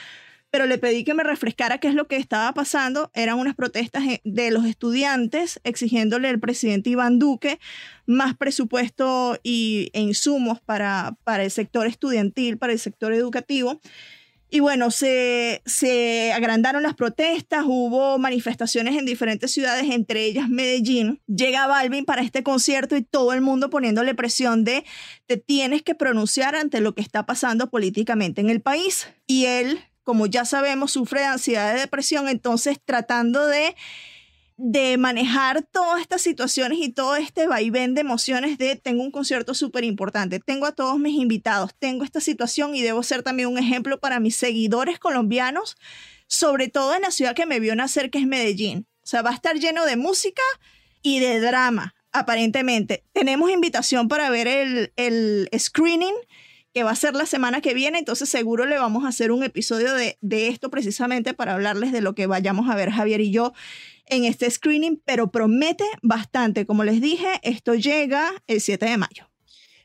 pero 0.51 0.67
le 0.67 0.79
pedí 0.79 1.05
que 1.05 1.15
me 1.15 1.23
refrescara 1.23 1.79
qué 1.79 1.89
es 1.89 1.95
lo 1.95 2.09
que 2.09 2.17
estaba 2.17 2.53
pasando. 2.53 3.11
Eran 3.15 3.39
unas 3.39 3.55
protestas 3.55 4.03
de 4.25 4.51
los 4.51 4.65
estudiantes 4.65 5.61
exigiéndole 5.63 6.29
al 6.29 6.41
presidente 6.41 6.91
Iván 6.91 7.19
Duque 7.19 7.61
más 8.07 8.37
presupuesto 8.37 9.39
y, 9.43 9.91
e 9.93 10.01
insumos 10.01 10.61
para, 10.61 11.17
para 11.25 11.45
el 11.45 11.51
sector 11.51 11.87
estudiantil, 11.87 12.59
para 12.59 12.73
el 12.73 12.79
sector 12.79 13.13
educativo. 13.13 13.81
Y 14.51 14.61
bueno, 14.61 14.91
se, 14.91 15.63
se 15.67 16.33
agrandaron 16.33 16.83
las 16.83 16.95
protestas, 16.95 17.65
hubo 17.67 18.19
manifestaciones 18.19 18.97
en 18.97 19.05
diferentes 19.05 19.53
ciudades, 19.53 19.91
entre 19.91 20.25
ellas 20.25 20.49
Medellín. 20.49 21.21
Llega 21.27 21.67
Balvin 21.67 22.05
para 22.05 22.23
este 22.23 22.43
concierto 22.43 22.97
y 22.97 23.03
todo 23.03 23.33
el 23.33 23.43
mundo 23.43 23.69
poniéndole 23.69 24.15
presión 24.15 24.65
de 24.65 24.85
te 25.27 25.37
tienes 25.37 25.83
que 25.83 25.95
pronunciar 25.95 26.55
ante 26.57 26.81
lo 26.81 26.95
que 26.95 27.03
está 27.03 27.27
pasando 27.27 27.69
políticamente 27.69 28.41
en 28.41 28.49
el 28.49 28.61
país. 28.61 29.09
Y 29.27 29.45
él 29.45 29.81
como 30.09 30.25
ya 30.25 30.47
sabemos, 30.47 30.93
sufre 30.93 31.21
de 31.21 31.27
ansiedad 31.27 31.77
y 31.77 31.81
depresión, 31.81 32.29
entonces 32.31 32.79
tratando 32.83 33.45
de, 33.47 33.77
de 34.59 34.99
manejar 34.99 35.63
todas 35.63 36.01
estas 36.01 36.21
situaciones 36.21 36.81
y 36.81 36.89
todo 36.89 37.15
este 37.15 37.47
vaivén 37.47 37.95
de 37.95 38.01
emociones 38.01 38.59
de 38.59 38.75
tengo 38.75 39.05
un 39.05 39.13
concierto 39.13 39.55
súper 39.55 39.85
importante, 39.85 40.41
tengo 40.41 40.67
a 40.67 40.73
todos 40.73 40.99
mis 40.99 41.15
invitados, 41.15 41.71
tengo 41.79 42.03
esta 42.03 42.21
situación 42.21 42.75
y 42.75 42.83
debo 42.83 43.05
ser 43.05 43.23
también 43.23 43.49
un 43.49 43.59
ejemplo 43.59 44.01
para 44.01 44.19
mis 44.19 44.35
seguidores 44.35 44.99
colombianos, 44.99 45.77
sobre 46.27 46.67
todo 46.67 46.97
en 46.97 47.03
la 47.03 47.13
ciudad 47.13 47.37
que 47.37 47.47
me 47.47 47.61
vio 47.61 47.77
nacer, 47.77 48.11
que 48.11 48.19
es 48.19 48.27
Medellín. 48.27 48.89
O 49.05 49.07
sea, 49.07 49.23
va 49.23 49.31
a 49.31 49.35
estar 49.35 49.57
lleno 49.57 49.87
de 49.87 49.97
música 49.97 50.43
y 51.03 51.21
de 51.21 51.39
drama, 51.39 51.95
aparentemente. 52.11 53.05
Tenemos 53.13 53.53
invitación 53.53 54.09
para 54.09 54.29
ver 54.29 54.49
el, 54.49 54.93
el 54.97 55.49
screening 55.57 56.15
que 56.75 56.83
va 56.83 56.91
a 56.91 56.97
ser 56.97 57.15
la 57.15 57.27
semana 57.27 57.61
que 57.61 57.75
viene, 57.75 57.99
entonces 57.99 58.29
seguro 58.29 58.67
le 58.67 58.79
vamos 58.79 59.05
a 59.05 59.09
hacer 59.09 59.31
un 59.31 59.43
episodio 59.43 59.95
de, 59.95 60.19
de 60.21 60.49
esto 60.49 60.69
precisamente 60.69 61.33
para 61.33 61.55
hablarles 61.55 61.93
de 61.93 62.01
lo 62.01 62.15
que 62.15 62.27
vayamos 62.27 62.69
a 62.69 62.75
ver 62.75 62.91
Javier 62.91 63.21
y 63.21 63.31
yo 63.31 63.53
en 64.11 64.25
este 64.25 64.51
screening, 64.51 65.01
pero 65.05 65.31
promete 65.31 65.85
bastante. 66.03 66.67
Como 66.67 66.85
les 66.85 67.01
dije, 67.01 67.27
esto 67.43 67.75
llega 67.75 68.31
el 68.47 68.61
7 68.61 68.87
de 68.87 68.97
mayo. 68.97 69.29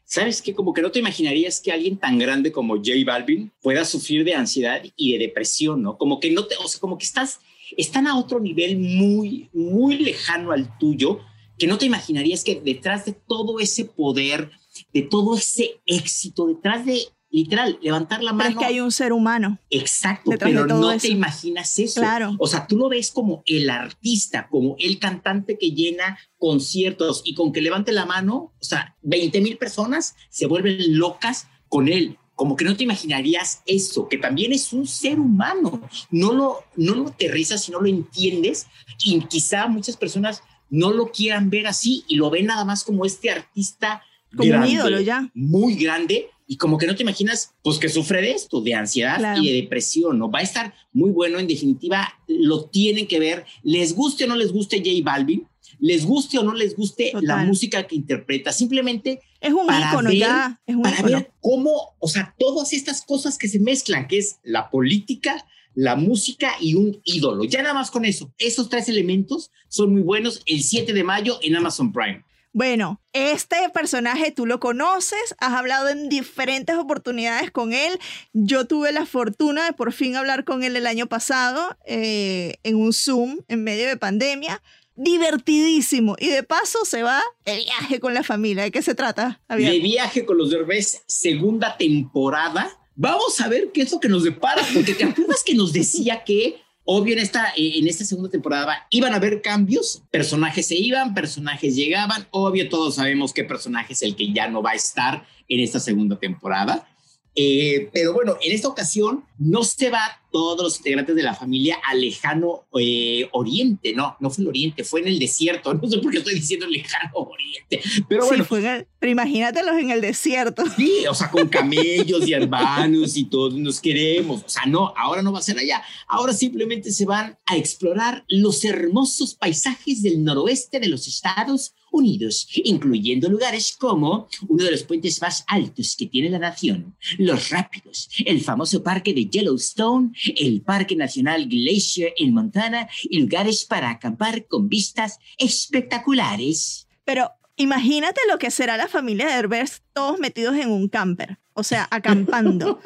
¿Sabes 0.05 0.41
qué? 0.41 0.53
Como 0.53 0.73
que 0.73 0.81
no 0.81 0.91
te 0.91 0.99
imaginarías 0.99 1.59
que 1.59 1.71
alguien 1.71 1.97
tan 1.97 2.19
grande 2.19 2.51
como 2.51 2.75
J 2.75 2.91
Balvin 3.05 3.51
pueda 3.61 3.85
sufrir 3.85 4.23
de 4.23 4.35
ansiedad 4.35 4.81
y 4.95 5.13
de 5.13 5.19
depresión, 5.19 5.81
¿no? 5.81 5.97
Como 5.97 6.19
que 6.19 6.29
no 6.29 6.45
te, 6.45 6.55
o 6.57 6.67
sea, 6.67 6.79
como 6.79 6.97
que 6.97 7.05
estás, 7.05 7.39
están 7.77 8.05
a 8.07 8.17
otro 8.17 8.39
nivel 8.39 8.77
muy, 8.77 9.49
muy 9.53 9.97
lejano 9.97 10.51
al 10.51 10.77
tuyo, 10.77 11.19
que 11.57 11.67
no 11.67 11.77
te 11.77 11.85
imaginarías 11.85 12.43
que 12.43 12.59
detrás 12.59 13.05
de 13.05 13.13
todo 13.13 13.59
ese 13.59 13.85
poder, 13.85 14.51
de 14.93 15.01
todo 15.01 15.35
ese 15.35 15.81
éxito, 15.85 16.47
detrás 16.47 16.85
de 16.85 17.07
literal, 17.33 17.79
levantar 17.81 18.23
la 18.23 18.31
mano. 18.31 18.49
Pero 18.49 18.59
es 18.59 18.65
que 18.65 18.73
hay 18.73 18.79
un 18.79 18.91
ser 18.91 19.11
humano. 19.11 19.57
Exacto, 19.71 20.31
pero 20.39 20.67
no 20.67 20.95
te 20.97 21.07
imaginas 21.07 21.77
eso. 21.79 21.99
Claro. 21.99 22.35
O 22.37 22.47
sea, 22.47 22.67
tú 22.67 22.77
lo 22.77 22.89
ves 22.89 23.11
como 23.11 23.41
el 23.47 23.69
artista, 23.71 24.47
como 24.49 24.75
el 24.77 24.99
cantante 24.99 25.57
que 25.57 25.71
llena 25.71 26.19
conciertos 26.37 27.23
y 27.25 27.33
con 27.33 27.51
que 27.51 27.61
levante 27.61 27.91
la 27.91 28.05
mano, 28.05 28.53
o 28.59 28.63
sea, 28.63 28.95
20 29.01 29.41
mil 29.41 29.57
personas 29.57 30.15
se 30.29 30.45
vuelven 30.45 30.97
locas 30.99 31.47
con 31.67 31.87
él. 31.87 32.19
Como 32.35 32.55
que 32.55 32.65
no 32.65 32.77
te 32.77 32.83
imaginarías 32.83 33.63
eso, 33.65 34.07
que 34.07 34.19
también 34.19 34.53
es 34.53 34.71
un 34.71 34.85
ser 34.85 35.19
humano. 35.19 35.81
No 36.11 36.33
lo, 36.33 36.59
no 36.75 36.93
lo 36.93 37.07
aterrizas 37.07 37.67
y 37.67 37.71
no 37.71 37.81
lo 37.81 37.87
entiendes. 37.87 38.67
Y 39.03 39.19
quizá 39.21 39.65
muchas 39.67 39.97
personas 39.97 40.43
no 40.69 40.91
lo 40.93 41.11
quieran 41.11 41.49
ver 41.49 41.65
así 41.65 42.03
y 42.07 42.15
lo 42.15 42.29
ven 42.29 42.45
nada 42.45 42.63
más 42.63 42.83
como 42.83 43.05
este 43.05 43.31
artista 43.31 44.03
como 44.35 44.55
un 44.55 44.67
ídolo 44.67 44.99
ya. 44.99 45.29
Muy 45.33 45.75
grande 45.75 46.29
y 46.47 46.57
como 46.57 46.77
que 46.77 46.87
no 46.87 46.95
te 46.95 47.03
imaginas, 47.03 47.53
pues 47.63 47.77
que 47.79 47.89
sufre 47.89 48.21
de 48.21 48.31
esto, 48.31 48.61
de 48.61 48.73
ansiedad 48.73 49.37
y 49.37 49.47
de 49.47 49.61
depresión, 49.61 50.19
¿no? 50.19 50.29
Va 50.29 50.39
a 50.39 50.43
estar 50.43 50.73
muy 50.91 51.11
bueno, 51.11 51.39
en 51.39 51.47
definitiva, 51.47 52.19
lo 52.27 52.65
tienen 52.65 53.07
que 53.07 53.19
ver, 53.19 53.45
les 53.63 53.95
guste 53.95 54.25
o 54.25 54.27
no 54.27 54.35
les 54.35 54.51
guste 54.51 54.77
J 54.77 54.89
Balvin, 55.03 55.47
les 55.79 56.05
guste 56.05 56.37
o 56.37 56.43
no 56.43 56.53
les 56.53 56.75
guste 56.75 57.11
la 57.21 57.37
música 57.37 57.85
que 57.87 57.95
interpreta, 57.95 58.51
simplemente 58.51 59.21
es 59.41 59.53
un 59.53 59.65
ícono 59.65 60.11
ya, 60.11 60.59
es 60.65 60.75
un 60.75 60.81
para 60.81 61.01
ver 61.01 61.31
cómo, 61.41 61.95
o 61.99 62.07
sea, 62.07 62.33
todas 62.37 62.73
estas 62.73 63.01
cosas 63.01 63.37
que 63.37 63.47
se 63.47 63.59
mezclan, 63.59 64.07
que 64.07 64.17
es 64.17 64.37
la 64.43 64.69
política, 64.69 65.45
la 65.75 65.95
música 65.95 66.53
y 66.59 66.75
un 66.75 67.01
ídolo. 67.03 67.43
Ya 67.45 67.61
nada 67.61 67.73
más 67.73 67.91
con 67.91 68.05
eso, 68.05 68.33
esos 68.37 68.69
tres 68.69 68.89
elementos 68.89 69.51
son 69.67 69.91
muy 69.91 70.01
buenos 70.01 70.41
el 70.45 70.63
7 70.63 70.93
de 70.93 71.03
mayo 71.03 71.39
en 71.41 71.55
Amazon 71.55 71.91
Prime. 71.91 72.23
Bueno, 72.55 73.01
este 73.13 73.57
personaje 73.73 74.31
tú 74.31 74.45
lo 74.45 74.59
conoces, 74.59 75.33
has 75.39 75.53
hablado 75.53 75.89
en 75.89 76.07
diferentes 76.07 76.75
oportunidades 76.75 77.49
con 77.49 77.73
él. 77.73 77.99
Yo 78.31 78.67
tuve 78.67 78.91
la 78.91 79.07
fortuna 79.07 79.65
de 79.65 79.73
por 79.73 79.91
fin 79.91 80.15
hablar 80.15 80.43
con 80.43 80.63
él 80.63 80.75
el 80.75 80.85
año 80.85 81.07
pasado 81.07 81.75
eh, 81.87 82.53
en 82.61 82.75
un 82.75 82.93
Zoom 82.93 83.39
en 83.47 83.63
medio 83.63 83.87
de 83.87 83.97
pandemia. 83.97 84.61
Divertidísimo. 84.95 86.15
Y 86.19 86.27
de 86.27 86.43
paso 86.43 86.85
se 86.85 87.01
va 87.01 87.23
de 87.43 87.55
viaje 87.55 87.99
con 87.99 88.13
la 88.13 88.21
familia. 88.21 88.61
¿De 88.61 88.71
qué 88.71 88.83
se 88.83 88.93
trata? 88.93 89.41
De 89.49 89.79
viaje 89.79 90.23
con 90.23 90.37
los 90.37 90.51
Derbez, 90.51 91.01
segunda 91.07 91.75
temporada. 91.75 92.69
Vamos 92.95 93.41
a 93.41 93.47
ver 93.47 93.71
qué 93.73 93.81
es 93.81 93.91
lo 93.91 93.99
que 93.99 94.09
nos 94.09 94.23
depara, 94.23 94.63
porque 94.75 94.93
te 94.93 95.05
acuerdas 95.05 95.41
que 95.43 95.55
nos 95.55 95.73
decía 95.73 96.23
que 96.23 96.62
Obvio, 96.85 97.13
en 97.13 97.19
esta, 97.19 97.53
eh, 97.55 97.79
en 97.79 97.87
esta 97.87 98.03
segunda 98.03 98.29
temporada 98.29 98.87
iban 98.89 99.13
a 99.13 99.15
haber 99.15 99.41
cambios, 99.41 100.03
personajes 100.11 100.67
se 100.67 100.75
iban, 100.75 101.13
personajes 101.13 101.75
llegaban, 101.75 102.27
obvio 102.31 102.67
todos 102.67 102.95
sabemos 102.95 103.31
qué 103.31 103.45
personaje 103.45 103.93
es 103.93 104.01
el 104.01 104.15
que 104.15 104.33
ya 104.33 104.49
no 104.49 104.61
va 104.61 104.71
a 104.71 104.75
estar 104.75 105.25
en 105.47 105.59
esta 105.61 105.79
segunda 105.79 106.19
temporada. 106.19 106.87
Eh, 107.35 107.89
pero 107.91 108.13
bueno, 108.13 108.37
en 108.41 108.53
esta 108.53 108.67
ocasión 108.67 109.23
no 109.39 109.63
se 109.63 109.89
va 109.89 110.21
todos 110.31 110.63
los 110.63 110.77
integrantes 110.77 111.15
de 111.15 111.23
la 111.23 111.35
familia 111.35 111.77
al 111.87 112.01
lejano 112.01 112.65
eh, 112.79 113.27
oriente, 113.31 113.93
no, 113.93 114.17
no 114.19 114.29
fue 114.29 114.43
el 114.43 114.47
oriente, 114.47 114.83
fue 114.83 115.01
en 115.01 115.07
el 115.07 115.19
desierto, 115.19 115.73
no 115.81 115.87
sé 115.87 115.99
por 115.99 116.11
qué 116.11 116.19
estoy 116.19 116.35
diciendo 116.35 116.67
lejano 116.67 117.11
oriente, 117.13 117.81
pero 118.07 118.25
bueno. 118.25 118.43
fue 118.43 118.87
pero 118.99 119.11
imagínatelos 119.11 119.77
en 119.77 119.91
el 119.91 120.01
desierto. 120.01 120.63
Sí, 120.75 121.05
o 121.07 121.13
sea, 121.13 121.29
con 121.29 121.47
camellos 121.49 122.27
y 122.27 122.33
hermanos 122.33 123.15
y 123.15 123.25
todos 123.25 123.53
nos 123.53 123.79
queremos, 123.79 124.43
o 124.43 124.49
sea, 124.49 124.65
no, 124.65 124.91
ahora 124.97 125.21
no 125.21 125.31
va 125.31 125.39
a 125.39 125.43
ser 125.43 125.57
allá, 125.57 125.83
ahora 126.07 126.33
simplemente 126.33 126.91
se 126.91 127.05
van 127.05 127.37
a 127.45 127.55
explorar 127.55 128.25
los 128.27 128.65
hermosos 128.65 129.35
paisajes 129.35 130.01
del 130.01 130.23
noroeste 130.23 130.79
de 130.79 130.87
los 130.87 131.07
Estados 131.07 131.75
Unidos, 131.93 132.47
incluyendo 132.55 133.29
lugares 133.29 133.71
como 133.77 134.27
uno 134.47 134.63
de 134.63 134.71
los 134.71 134.83
puentes 134.83 135.21
más 135.21 135.45
altos 135.47 135.95
que 135.95 136.07
tiene 136.07 136.29
la 136.29 136.39
nación, 136.39 136.95
Los 137.19 137.49
Rápidos, 137.51 138.09
el 138.25 138.41
famoso 138.41 138.81
parque 138.81 139.13
de 139.13 139.27
Yellowstone, 139.27 140.11
el 140.35 140.61
Parque 140.61 140.95
Nacional 140.95 141.47
Glacier 141.47 142.11
en 142.17 142.33
Montana 142.33 142.89
y 143.03 143.19
lugares 143.19 143.63
para 143.63 143.91
acampar 143.91 144.47
con 144.47 144.69
vistas 144.69 145.19
espectaculares. 145.37 146.87
Pero 147.05 147.29
imagínate 147.57 148.21
lo 148.27 148.39
que 148.39 148.49
será 148.49 148.75
la 148.75 148.87
familia 148.87 149.27
de 149.27 149.33
Herbert 149.33 149.71
todos 149.93 150.17
metidos 150.19 150.55
en 150.55 150.71
un 150.71 150.89
camper, 150.89 151.37
o 151.53 151.63
sea, 151.63 151.87
acampando. 151.89 152.79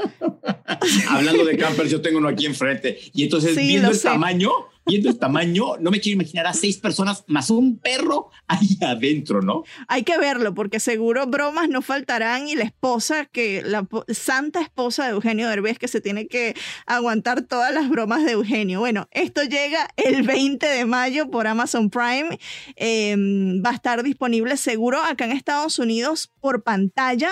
Hablando 1.10 1.46
de 1.46 1.58
campers, 1.58 1.90
yo 1.90 2.02
tengo 2.02 2.18
uno 2.20 2.28
aquí 2.28 2.46
enfrente 2.46 2.98
y 3.14 3.24
entonces 3.24 3.56
viendo 3.56 3.92
el 3.92 4.02
tamaño 4.02 4.52
viendo 4.88 5.10
el 5.10 5.20
tamaño, 5.20 5.78
no 5.80 5.92
me 5.92 6.00
quiero 6.00 6.16
imaginar 6.16 6.48
a 6.48 6.54
seis 6.54 6.78
personas 6.78 7.24
más 7.28 7.50
un 7.50 7.78
perro 7.78 8.30
ahí 8.48 8.78
adentro, 8.82 9.42
¿no? 9.42 9.64
Hay 9.88 10.04
que 10.04 10.18
verlo, 10.18 10.54
porque 10.54 10.80
seguro 10.80 11.28
bromas 11.28 11.70
no 11.70 11.82
faltarán 11.82 12.48
y 12.48 12.56
la 12.56 12.64
esposa, 12.64 13.26
que 13.26 13.62
la 13.64 13.86
santa 14.08 14.62
esposa 14.62 15.06
de 15.06 15.12
Eugenio 15.12 15.50
Derbez, 15.50 15.78
que 15.78 15.88
se 15.88 16.02
tiene 16.02 16.28
que 16.28 16.56
aguantar 16.86 17.42
todas 17.42 17.74
las 17.74 17.90
bromas 17.90 18.24
de 18.24 18.32
Eugenio. 18.32 18.80
Bueno, 18.80 19.08
esto 19.12 19.44
llega 19.44 19.90
el 19.98 20.24
20 20.24 20.66
de 20.66 20.86
mayo 20.86 21.30
por 21.30 21.48
Amazon 21.48 21.90
Prime. 21.90 22.40
Em, 22.76 23.62
va 23.64 23.72
a 23.72 23.76
estar 23.76 24.04
disponible 24.04 24.56
seguro 24.56 25.02
acá 25.02 25.26
en 25.26 25.32
Estados 25.32 25.80
Unidos 25.80 26.32
por 26.40 26.64
pantalla 26.64 27.32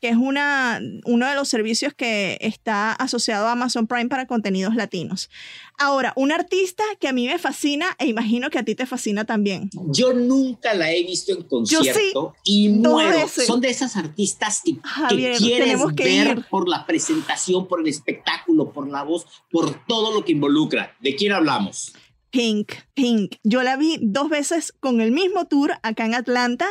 que 0.00 0.08
es 0.08 0.16
una, 0.16 0.80
uno 1.04 1.28
de 1.28 1.34
los 1.34 1.48
servicios 1.48 1.92
que 1.94 2.38
está 2.40 2.92
asociado 2.92 3.46
a 3.46 3.52
Amazon 3.52 3.86
Prime 3.86 4.08
para 4.08 4.26
contenidos 4.26 4.74
latinos. 4.74 5.28
Ahora, 5.78 6.12
un 6.16 6.32
artista 6.32 6.82
que 6.98 7.08
a 7.08 7.12
mí 7.12 7.26
me 7.26 7.38
fascina 7.38 7.96
e 7.98 8.06
imagino 8.06 8.50
que 8.50 8.58
a 8.58 8.64
ti 8.64 8.74
te 8.74 8.86
fascina 8.86 9.24
también. 9.24 9.70
Yo 9.88 10.12
nunca 10.12 10.74
la 10.74 10.92
he 10.92 11.02
visto 11.02 11.32
en 11.32 11.42
concierto 11.42 12.34
y 12.44 12.70
muero. 12.70 13.28
Son 13.28 13.60
de 13.60 13.68
esas 13.68 13.96
artistas 13.96 14.62
que, 14.64 14.76
quieres 15.38 15.80
ver 15.94 16.46
por 16.48 16.68
la 16.68 16.86
presentación, 16.86 17.68
por 17.68 17.80
el 17.80 17.88
espectáculo, 17.88 18.72
por 18.72 18.88
la 18.88 19.02
voz, 19.02 19.26
por 19.50 19.84
todo 19.86 20.12
lo 20.14 20.24
que 20.24 20.32
involucra. 20.32 20.96
¿De 21.00 21.14
quién 21.14 21.32
hablamos? 21.32 21.92
Pink, 22.30 22.72
Pink. 22.94 23.36
Yo 23.42 23.62
la 23.62 23.76
vi 23.76 23.98
dos 24.00 24.28
veces 24.28 24.72
con 24.80 25.00
el 25.00 25.10
mismo 25.10 25.46
tour 25.46 25.72
acá 25.82 26.06
en 26.06 26.14
Atlanta. 26.14 26.66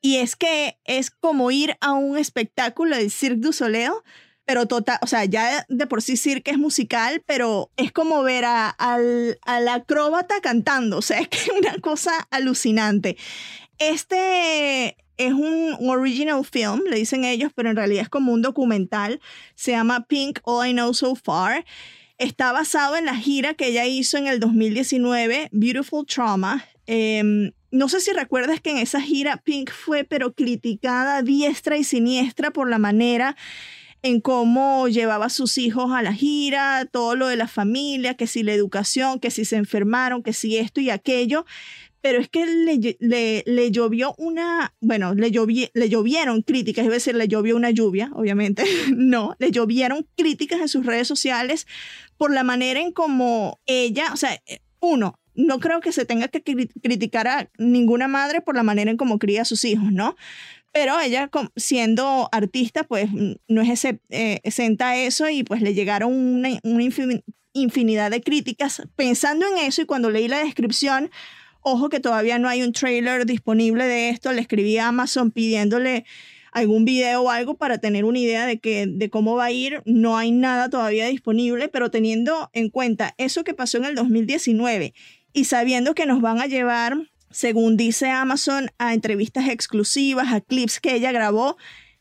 Y 0.00 0.16
es 0.16 0.36
que 0.36 0.78
es 0.84 1.10
como 1.10 1.50
ir 1.50 1.76
a 1.80 1.92
un 1.92 2.16
espectáculo 2.16 2.96
del 2.96 3.10
Cirque 3.10 3.40
du 3.40 3.52
Soleil, 3.52 3.92
pero 4.46 4.66
total, 4.66 4.98
o 5.02 5.06
sea, 5.06 5.24
ya 5.26 5.64
de 5.68 5.86
por 5.86 6.02
sí 6.02 6.16
Cirque 6.16 6.50
es 6.50 6.58
musical, 6.58 7.22
pero 7.26 7.70
es 7.76 7.92
como 7.92 8.22
ver 8.22 8.44
a, 8.44 8.68
al, 8.68 9.38
al 9.42 9.68
acróbata 9.68 10.40
cantando, 10.40 10.98
o 10.98 11.02
sea, 11.02 11.20
es 11.20 11.28
que 11.28 11.50
una 11.52 11.78
cosa 11.78 12.26
alucinante. 12.30 13.16
Este 13.78 14.96
es 15.20 15.32
un 15.34 15.76
original 15.88 16.44
film, 16.44 16.82
le 16.88 16.96
dicen 16.96 17.24
ellos, 17.24 17.52
pero 17.54 17.70
en 17.70 17.76
realidad 17.76 18.02
es 18.02 18.08
como 18.08 18.32
un 18.32 18.40
documental. 18.40 19.20
Se 19.54 19.72
llama 19.72 20.06
Pink 20.06 20.40
All 20.44 20.68
I 20.68 20.72
Know 20.72 20.94
So 20.94 21.14
Far. 21.14 21.64
Está 22.16 22.52
basado 22.52 22.96
en 22.96 23.04
la 23.04 23.14
gira 23.16 23.54
que 23.54 23.66
ella 23.68 23.86
hizo 23.86 24.16
en 24.16 24.26
el 24.26 24.40
2019, 24.40 25.48
Beautiful 25.52 26.06
Trauma. 26.06 26.64
Em, 26.86 27.52
no 27.70 27.88
sé 27.88 28.00
si 28.00 28.12
recuerdas 28.12 28.60
que 28.60 28.70
en 28.70 28.78
esa 28.78 29.00
gira 29.00 29.36
Pink 29.36 29.70
fue 29.70 30.04
pero 30.04 30.32
criticada 30.32 31.22
diestra 31.22 31.76
y 31.76 31.84
siniestra 31.84 32.50
por 32.50 32.68
la 32.68 32.78
manera 32.78 33.36
en 34.02 34.20
cómo 34.20 34.88
llevaba 34.88 35.26
a 35.26 35.30
sus 35.30 35.58
hijos 35.58 35.92
a 35.92 36.02
la 36.02 36.12
gira, 36.12 36.86
todo 36.90 37.16
lo 37.16 37.28
de 37.28 37.36
la 37.36 37.48
familia, 37.48 38.14
que 38.14 38.26
si 38.26 38.42
la 38.42 38.52
educación, 38.52 39.20
que 39.20 39.30
si 39.30 39.44
se 39.44 39.56
enfermaron, 39.56 40.22
que 40.22 40.32
si 40.32 40.56
esto 40.56 40.80
y 40.80 40.90
aquello. 40.90 41.44
Pero 42.00 42.18
es 42.18 42.30
que 42.30 42.46
le, 42.46 43.42
le, 43.44 43.70
llovió 43.70 44.14
una, 44.16 44.74
bueno, 44.80 45.14
le, 45.14 45.30
le 45.30 45.88
llovieron 45.90 46.40
críticas, 46.40 46.86
es 46.86 46.90
decir, 46.90 47.14
le 47.14 47.28
llovió 47.28 47.56
una 47.56 47.70
lluvia, 47.70 48.10
obviamente, 48.14 48.64
no, 48.96 49.36
le 49.38 49.50
llovieron 49.50 50.06
críticas 50.16 50.60
en 50.60 50.68
sus 50.68 50.86
redes 50.86 51.06
sociales 51.06 51.66
por 52.16 52.32
la 52.32 52.42
manera 52.42 52.80
en 52.80 52.92
cómo 52.92 53.60
ella, 53.66 54.14
o 54.14 54.16
sea, 54.16 54.32
eh, 54.46 54.60
uno, 54.80 55.19
no 55.46 55.60
creo 55.60 55.80
que 55.80 55.92
se 55.92 56.04
tenga 56.04 56.28
que 56.28 56.42
criticar 56.42 57.28
a 57.28 57.50
ninguna 57.58 58.08
madre 58.08 58.40
por 58.40 58.56
la 58.56 58.62
manera 58.62 58.90
en 58.90 58.96
cómo 58.96 59.18
cría 59.18 59.42
a 59.42 59.44
sus 59.44 59.64
hijos, 59.64 59.92
¿no? 59.92 60.16
Pero 60.72 60.98
ella, 61.00 61.30
siendo 61.56 62.28
artista, 62.30 62.84
pues 62.84 63.08
no 63.48 63.62
es 63.62 63.84
eh, 63.84 63.98
exenta 64.44 64.90
a 64.90 64.96
eso 64.96 65.28
y 65.28 65.42
pues 65.42 65.62
le 65.62 65.74
llegaron 65.74 66.12
una, 66.12 66.50
una 66.62 66.84
infinidad 67.52 68.10
de 68.10 68.20
críticas 68.20 68.82
pensando 68.94 69.46
en 69.46 69.58
eso 69.58 69.82
y 69.82 69.86
cuando 69.86 70.10
leí 70.10 70.28
la 70.28 70.38
descripción, 70.38 71.10
Ojo 71.62 71.90
que 71.90 72.00
todavía 72.00 72.38
no 72.38 72.48
hay 72.48 72.62
un 72.62 72.72
trailer 72.72 73.26
disponible 73.26 73.84
de 73.84 74.08
esto. 74.08 74.32
Le 74.32 74.40
escribí 74.40 74.78
a 74.78 74.88
Amazon 74.88 75.30
pidiéndole 75.30 76.06
algún 76.52 76.84
video 76.84 77.22
o 77.22 77.30
algo 77.30 77.56
para 77.56 77.78
tener 77.78 78.04
una 78.04 78.18
idea 78.18 78.46
de, 78.46 78.58
que, 78.58 78.86
de 78.88 79.10
cómo 79.10 79.36
va 79.36 79.46
a 79.46 79.52
ir. 79.52 79.82
No 79.84 80.16
hay 80.16 80.32
nada 80.32 80.70
todavía 80.70 81.06
disponible, 81.06 81.68
pero 81.68 81.90
teniendo 81.90 82.50
en 82.54 82.70
cuenta 82.70 83.14
eso 83.18 83.44
que 83.44 83.54
pasó 83.54 83.76
en 83.76 83.84
el 83.84 83.94
2019 83.94 84.94
y 85.32 85.44
sabiendo 85.44 85.94
que 85.94 86.06
nos 86.06 86.20
van 86.20 86.40
a 86.40 86.46
llevar, 86.46 86.96
según 87.30 87.76
dice 87.76 88.10
Amazon, 88.10 88.70
a 88.78 88.94
entrevistas 88.94 89.48
exclusivas, 89.48 90.32
a 90.32 90.40
clips 90.40 90.80
que 90.80 90.94
ella 90.94 91.12
grabó, 91.12 91.56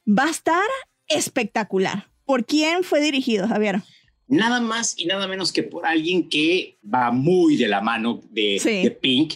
va 0.07 0.25
a 0.25 0.31
estar 0.31 0.67
espectacular. 1.07 2.07
¿Por 2.25 2.45
quién 2.45 2.83
fue 2.83 3.01
dirigido, 3.01 3.47
Javier? 3.47 3.81
nada 4.29 4.61
más 4.61 4.93
y 4.95 5.05
nada 5.05 5.27
menos 5.27 5.51
que 5.51 5.63
por 5.63 5.85
alguien 5.85 6.29
que 6.29 6.77
va 6.81 7.11
muy 7.11 7.57
de 7.57 7.67
la 7.67 7.81
mano 7.81 8.21
de, 8.29 8.97
Pink. 9.01 9.33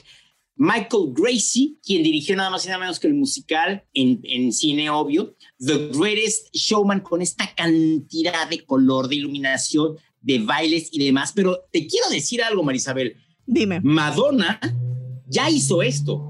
Michael 0.55 1.13
Gracie, 1.13 1.77
quien 1.83 2.03
dirigió 2.03 2.35
nada 2.35 2.51
más 2.51 2.63
y 2.63 2.67
nada 2.67 2.79
menos 2.79 2.99
que 2.99 3.07
el 3.07 3.15
musical 3.15 3.83
en, 3.91 4.19
en, 4.23 4.53
cine, 4.53 4.87
obvio, 4.91 5.35
The 5.57 5.89
Greatest 5.91 6.53
Showman, 6.53 6.99
con 6.99 7.23
esta 7.23 7.53
cantidad 7.55 8.47
de 8.47 8.63
color, 8.63 9.07
de 9.07 9.15
iluminación, 9.15 9.97
de 10.21 10.37
bailes 10.37 10.89
y 10.91 11.03
demás. 11.03 11.33
Pero 11.33 11.65
te 11.71 11.87
quiero 11.87 12.07
decir 12.09 12.43
algo, 12.43 12.61
Marisabel. 12.61 13.17
Dime. 13.45 13.79
Madonna 13.81 14.59
ya 15.27 15.49
hizo 15.49 15.81
esto. 15.81 16.29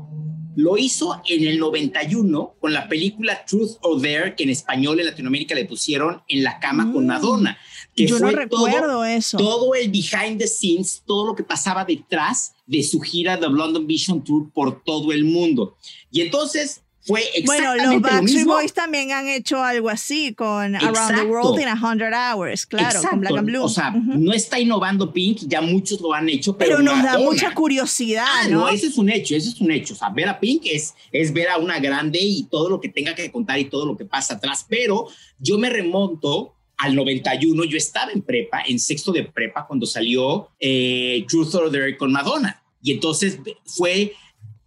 Lo 0.56 0.78
hizo 0.78 1.20
en 1.26 1.46
el 1.46 1.58
91 1.58 2.58
con 2.60 2.74
la 2.74 2.88
película 2.88 3.44
Truth 3.46 3.78
or 3.82 4.00
Dare, 4.00 4.36
que 4.36 4.44
en 4.44 4.52
español 4.52 5.00
en 5.00 5.08
Latinoamérica 5.08 5.56
le 5.56 5.66
pusieron 5.66 6.22
En 6.28 6.44
la 6.44 6.60
cama 6.60 6.92
con 6.94 7.06
mm. 7.06 7.08
Madonna. 7.08 7.58
Que 7.96 8.06
Yo 8.06 8.20
no 8.20 8.30
recuerdo 8.30 9.04
eso. 9.04 9.38
Todo 9.38 9.74
el 9.74 9.90
behind 9.90 10.38
the 10.40 10.48
scenes, 10.48 11.04
todo 11.06 11.28
lo 11.28 11.36
que 11.36 11.44
pasaba 11.44 11.86
detrás 11.86 12.54
de 12.68 12.84
su 12.84 13.00
gira 13.02 13.40
The 13.40 13.50
London 13.50 13.88
Vision 13.88 14.24
Tour 14.24 14.52
por 14.52 14.84
todo 14.84 15.12
el 15.12 15.26
mundo. 15.26 15.76
Y 16.12 16.22
entonces 16.22 16.84
fue 17.06 17.22
exactamente 17.36 17.46
Bueno, 17.46 17.92
los 17.92 18.02
Backstreet 18.02 18.46
Boys 18.46 18.74
también 18.74 19.12
han 19.12 19.28
hecho 19.28 19.62
algo 19.62 19.90
así 19.90 20.34
con 20.34 20.76
Around 20.76 21.16
the 21.16 21.24
World 21.24 21.60
in 21.60 21.68
100 21.68 22.14
Hours, 22.14 22.66
claro, 22.66 23.02
con 23.10 23.20
Black 23.20 23.38
and 23.38 23.48
Blue. 23.48 23.64
O 23.64 23.70
sea, 23.70 23.92
no 23.92 24.32
está 24.32 24.60
innovando 24.60 25.12
Pink, 25.12 25.40
ya 25.48 25.62
muchos 25.62 26.00
lo 26.00 26.14
han 26.14 26.30
hecho, 26.30 26.58
pero, 26.58 26.78
pero 26.78 26.84
nos 26.84 27.04
da 27.04 27.18
mucha 27.18 27.54
curiosidad, 27.54 28.26
ah, 28.26 28.48
¿no? 28.48 28.70
ese 28.70 28.88
es 28.88 28.98
un 28.98 29.10
hecho, 29.10 29.36
ese 29.36 29.50
es 29.50 29.60
un 29.60 29.72
hecho. 29.72 29.94
O 29.94 29.98
sea, 29.98 30.10
ver 30.10 30.30
a 30.30 30.40
Pink 30.40 30.64
es, 30.66 30.94
es 31.12 31.34
ver 31.34 31.50
a 31.50 31.58
una 31.58 31.80
grande 31.80 32.20
y 32.22 32.44
todo 32.44 32.70
lo 32.70 32.80
que 32.80 32.90
tenga 32.90 33.14
que 33.16 33.30
contar 33.32 33.60
y 33.60 33.66
todo 33.66 33.86
lo 33.86 33.98
que 33.98 34.06
pasa 34.06 34.36
atrás. 34.36 34.66
Pero 34.68 35.08
yo 35.40 35.58
me 35.58 35.70
remonto 35.70 36.56
al 36.78 36.96
91, 36.96 37.66
yo 37.66 37.78
estaba 37.78 38.12
en 38.12 38.22
prepa, 38.22 38.64
en 38.66 38.80
sexto 38.80 39.12
de 39.12 39.24
prepa, 39.24 39.68
cuando 39.68 39.86
salió 39.86 40.50
eh, 40.60 41.26
Truth 41.28 41.56
or 41.56 41.72
Dare 41.72 41.98
con 41.98 42.12
Madonna. 42.12 42.62
Y 42.82 42.92
entonces 42.92 43.40
fue 43.66 44.14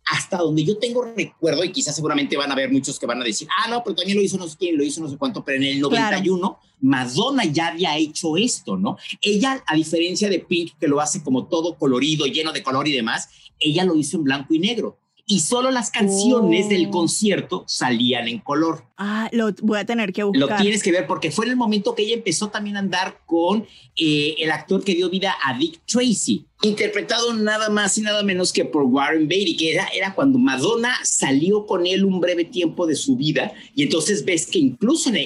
hasta 0.07 0.39
donde 0.39 0.65
yo 0.65 0.79
tengo 0.79 1.05
recuerdo, 1.05 1.65
y 1.65 1.73
quizás 1.73 1.95
seguramente 1.95 2.37
van 2.37 2.51
a 2.51 2.55
haber 2.55 2.71
muchos 2.71 2.99
que 2.99 3.07
van 3.07 3.21
a 3.21 3.25
decir, 3.25 3.49
ah, 3.59 3.69
no, 3.69 3.83
pero 3.83 3.97
también 3.97 4.17
lo 4.17 4.23
hizo 4.23 4.39
no 4.39 4.49
sé 4.49 4.57
quién, 4.59 4.77
lo 4.77 4.85
hizo 4.85 5.01
no 5.01 5.09
sé 5.09 5.17
cuánto, 5.17 5.45
pero 5.45 5.59
en 5.59 5.65
el 5.65 5.81
91 5.81 6.59
Madonna 6.81 7.45
ya 7.45 7.69
había 7.69 7.97
hecho 7.97 8.37
esto, 8.37 8.77
¿no? 8.77 8.97
Ella, 9.21 9.63
a 9.67 9.75
diferencia 9.75 10.29
de 10.29 10.39
Pink, 10.39 10.73
que 10.79 10.89
lo 10.89 11.01
hace 11.01 11.23
como 11.23 11.47
todo 11.47 11.77
colorido, 11.77 12.27
lleno 12.27 12.53
de 12.53 12.63
color 12.63 12.87
y 12.87 12.93
demás, 12.93 13.29
ella 13.59 13.85
lo 13.85 13.97
hizo 13.97 14.19
en 14.19 14.25
blanco 14.25 14.55
y 14.55 14.59
negro 14.59 14.99
y 15.27 15.41
solo 15.41 15.73
las 15.73 15.91
canciones 15.91 16.69
del 16.69 16.87
oh. 16.87 16.91
concierto 16.91 17.65
salían 17.67 18.29
en 18.29 18.39
color. 18.39 18.85
Ah, 18.97 19.29
lo 19.33 19.51
voy 19.61 19.79
a 19.81 19.85
tener 19.85 20.13
que 20.13 20.23
buscar. 20.23 20.49
Lo 20.49 20.57
tienes 20.57 20.83
que 20.83 20.93
ver 20.93 21.07
porque 21.07 21.33
fue 21.33 21.47
en 21.47 21.51
el 21.51 21.57
momento 21.57 21.97
que 21.97 22.05
ella 22.05 22.15
empezó 22.15 22.49
también 22.49 22.77
a 22.77 22.79
andar 22.79 23.21
con 23.27 23.67
eh, 23.97 24.37
el 24.39 24.53
actor 24.53 24.85
que 24.85 24.95
dio 24.95 25.11
vida 25.11 25.35
a 25.45 25.59
Dick 25.59 25.81
Tracy, 25.85 26.47
interpretado 26.63 27.35
nada 27.35 27.69
más 27.69 27.99
y 27.99 28.03
nada 28.03 28.23
menos 28.23 28.53
que 28.53 28.65
por 28.65 28.85
Warren 28.85 29.29
Beatty, 29.29 29.57
que 29.57 29.75
era, 29.75 29.87
era 29.95 30.15
cuando 30.15 30.39
Madonna 30.39 30.95
salió 31.05 31.67
con 31.67 31.87
él 31.87 32.05
un 32.05 32.21
breve 32.21 32.45
tiempo 32.45 32.87
de 32.87 32.97
su 32.97 33.17
vida 33.17 33.53
y 33.75 33.83
entonces 33.83 34.25
ves 34.25 34.47
que 34.47 34.59
incluso 34.59 35.11
en, 35.11 35.17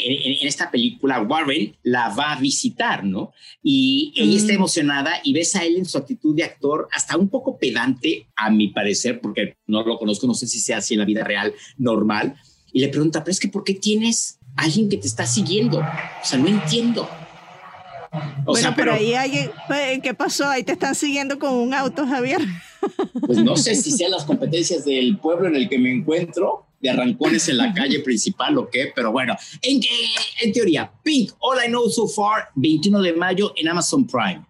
esta 0.42 0.70
película 0.70 1.22
Warren 1.22 1.76
la 1.82 2.08
va 2.10 2.32
a 2.32 2.40
visitar, 2.40 3.04
¿no? 3.04 3.32
Y 3.62 4.12
ella 4.16 4.36
está 4.36 4.52
mm. 4.52 4.56
emocionada 4.56 5.12
y 5.22 5.32
ves 5.32 5.54
a 5.54 5.64
él 5.64 5.76
en 5.76 5.84
su 5.84 5.98
actitud 5.98 6.34
de 6.34 6.44
actor 6.44 6.88
hasta 6.92 7.16
un 7.16 7.28
poco 7.28 7.58
pedante, 7.58 8.26
a 8.36 8.50
mi 8.50 8.68
parecer, 8.68 9.20
porque 9.20 9.56
no 9.66 9.82
lo 9.84 9.98
conozco, 9.98 10.26
no 10.26 10.34
sé 10.34 10.46
si 10.46 10.58
sea 10.58 10.78
así 10.78 10.94
en 10.94 11.00
la 11.00 11.06
vida 11.06 11.24
real 11.24 11.54
normal, 11.78 12.36
y 12.72 12.80
le 12.80 12.88
pregunta, 12.88 13.22
pero 13.24 13.32
es 13.32 13.40
que 13.40 13.48
¿por 13.48 13.64
qué 13.64 13.74
tienes 13.74 14.38
alguien 14.56 14.88
que 14.88 14.96
te 14.96 15.06
está 15.06 15.26
siguiendo? 15.26 15.78
O 15.78 16.24
sea, 16.24 16.38
no 16.38 16.48
entiendo. 16.48 17.08
O 18.12 18.52
bueno, 18.52 18.56
sea, 18.56 18.74
pero 18.74 18.92
ahí 18.92 19.14
hay, 19.14 19.50
¿qué 20.02 20.14
pasó? 20.14 20.48
Ahí 20.48 20.64
te 20.64 20.72
están 20.72 20.94
siguiendo 20.94 21.38
con 21.38 21.54
un 21.54 21.72
auto, 21.74 22.06
Javier. 22.06 22.40
Pues 23.26 23.38
no 23.44 23.56
sé 23.56 23.74
si 23.74 23.90
sean 23.92 24.10
las 24.10 24.24
competencias 24.24 24.84
del 24.84 25.18
pueblo 25.18 25.48
en 25.48 25.56
el 25.56 25.68
que 25.68 25.78
me 25.78 25.92
encuentro, 25.92 26.66
de 26.80 26.90
arrancones 26.90 27.48
en 27.48 27.58
la 27.58 27.72
calle 27.74 28.00
principal 28.00 28.56
o 28.58 28.68
qué, 28.68 28.90
pero 28.94 29.12
bueno, 29.12 29.36
en, 29.62 29.80
en 30.40 30.52
teoría, 30.52 30.90
Pink, 31.02 31.32
All 31.38 31.58
I 31.64 31.68
Know 31.68 31.88
So 31.90 32.08
Far, 32.08 32.48
21 32.54 33.02
de 33.02 33.12
mayo 33.12 33.52
en 33.56 33.68
Amazon 33.68 34.06
Prime. 34.06 34.44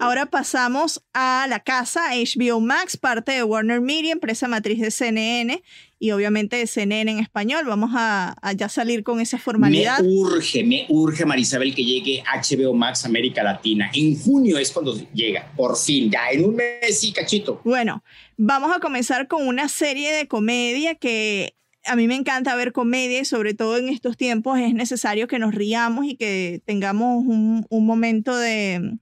Ahora 0.00 0.26
pasamos 0.26 1.02
a 1.14 1.46
la 1.48 1.60
casa 1.60 2.10
HBO 2.12 2.60
Max, 2.60 2.96
parte 2.96 3.32
de 3.32 3.42
Warner 3.42 3.80
Media, 3.80 4.12
empresa 4.12 4.48
matriz 4.48 4.80
de 4.80 4.90
CNN 4.90 5.62
y 5.98 6.10
obviamente 6.10 6.56
de 6.56 6.66
CNN 6.66 7.10
en 7.10 7.18
español. 7.20 7.64
Vamos 7.66 7.92
a, 7.94 8.36
ya 8.54 8.68
salir 8.68 9.02
con 9.02 9.18
esa 9.18 9.38
formalidad. 9.38 10.00
Me 10.00 10.08
urge, 10.08 10.62
me 10.62 10.84
urge, 10.90 11.24
Marisabel, 11.24 11.74
que 11.74 11.84
llegue 11.84 12.22
HBO 12.22 12.74
Max 12.74 13.06
América 13.06 13.42
Latina. 13.42 13.90
En 13.94 14.18
junio 14.18 14.58
es 14.58 14.70
cuando 14.70 14.94
llega, 15.14 15.50
por 15.56 15.76
fin, 15.78 16.10
ya 16.10 16.30
en 16.30 16.44
un 16.44 16.56
mes 16.56 17.02
y 17.02 17.12
cachito. 17.12 17.62
Bueno, 17.64 18.04
vamos 18.36 18.76
a 18.76 18.80
comenzar 18.80 19.26
con 19.26 19.46
una 19.46 19.68
serie 19.68 20.12
de 20.12 20.28
comedia 20.28 20.96
que 20.96 21.54
a 21.86 21.96
mí 21.96 22.08
me 22.08 22.16
encanta 22.16 22.54
ver 22.56 22.72
comedia 22.72 23.20
y 23.20 23.24
sobre 23.24 23.54
todo 23.54 23.78
en 23.78 23.88
estos 23.88 24.16
tiempos 24.16 24.58
es 24.58 24.74
necesario 24.74 25.28
que 25.28 25.38
nos 25.38 25.54
riamos 25.54 26.04
y 26.04 26.16
que 26.16 26.60
tengamos 26.66 27.24
un, 27.24 27.64
un 27.70 27.86
momento 27.86 28.36
de 28.36 28.98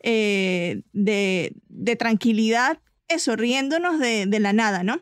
eh, 0.00 0.82
de, 0.92 1.96
tranquilidad, 1.98 2.78
eso, 3.08 3.36
riéndonos 3.36 3.98
de, 3.98 4.26
la 4.40 4.52
nada, 4.52 4.82
¿no? 4.82 5.00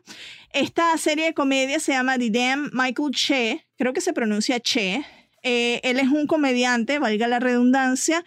Esta 0.53 0.97
serie 0.97 1.25
de 1.25 1.33
comedia 1.33 1.79
se 1.79 1.91
llama 1.91 2.17
The 2.17 2.29
Damn 2.29 2.71
Michael 2.73 3.11
Che, 3.11 3.67
creo 3.77 3.93
que 3.93 4.01
se 4.01 4.13
pronuncia 4.13 4.59
Che. 4.59 5.05
Eh, 5.43 5.79
él 5.83 5.99
es 5.99 6.07
un 6.07 6.25
comediante, 6.25 6.99
valga 6.99 7.27
la 7.27 7.39
redundancia, 7.39 8.23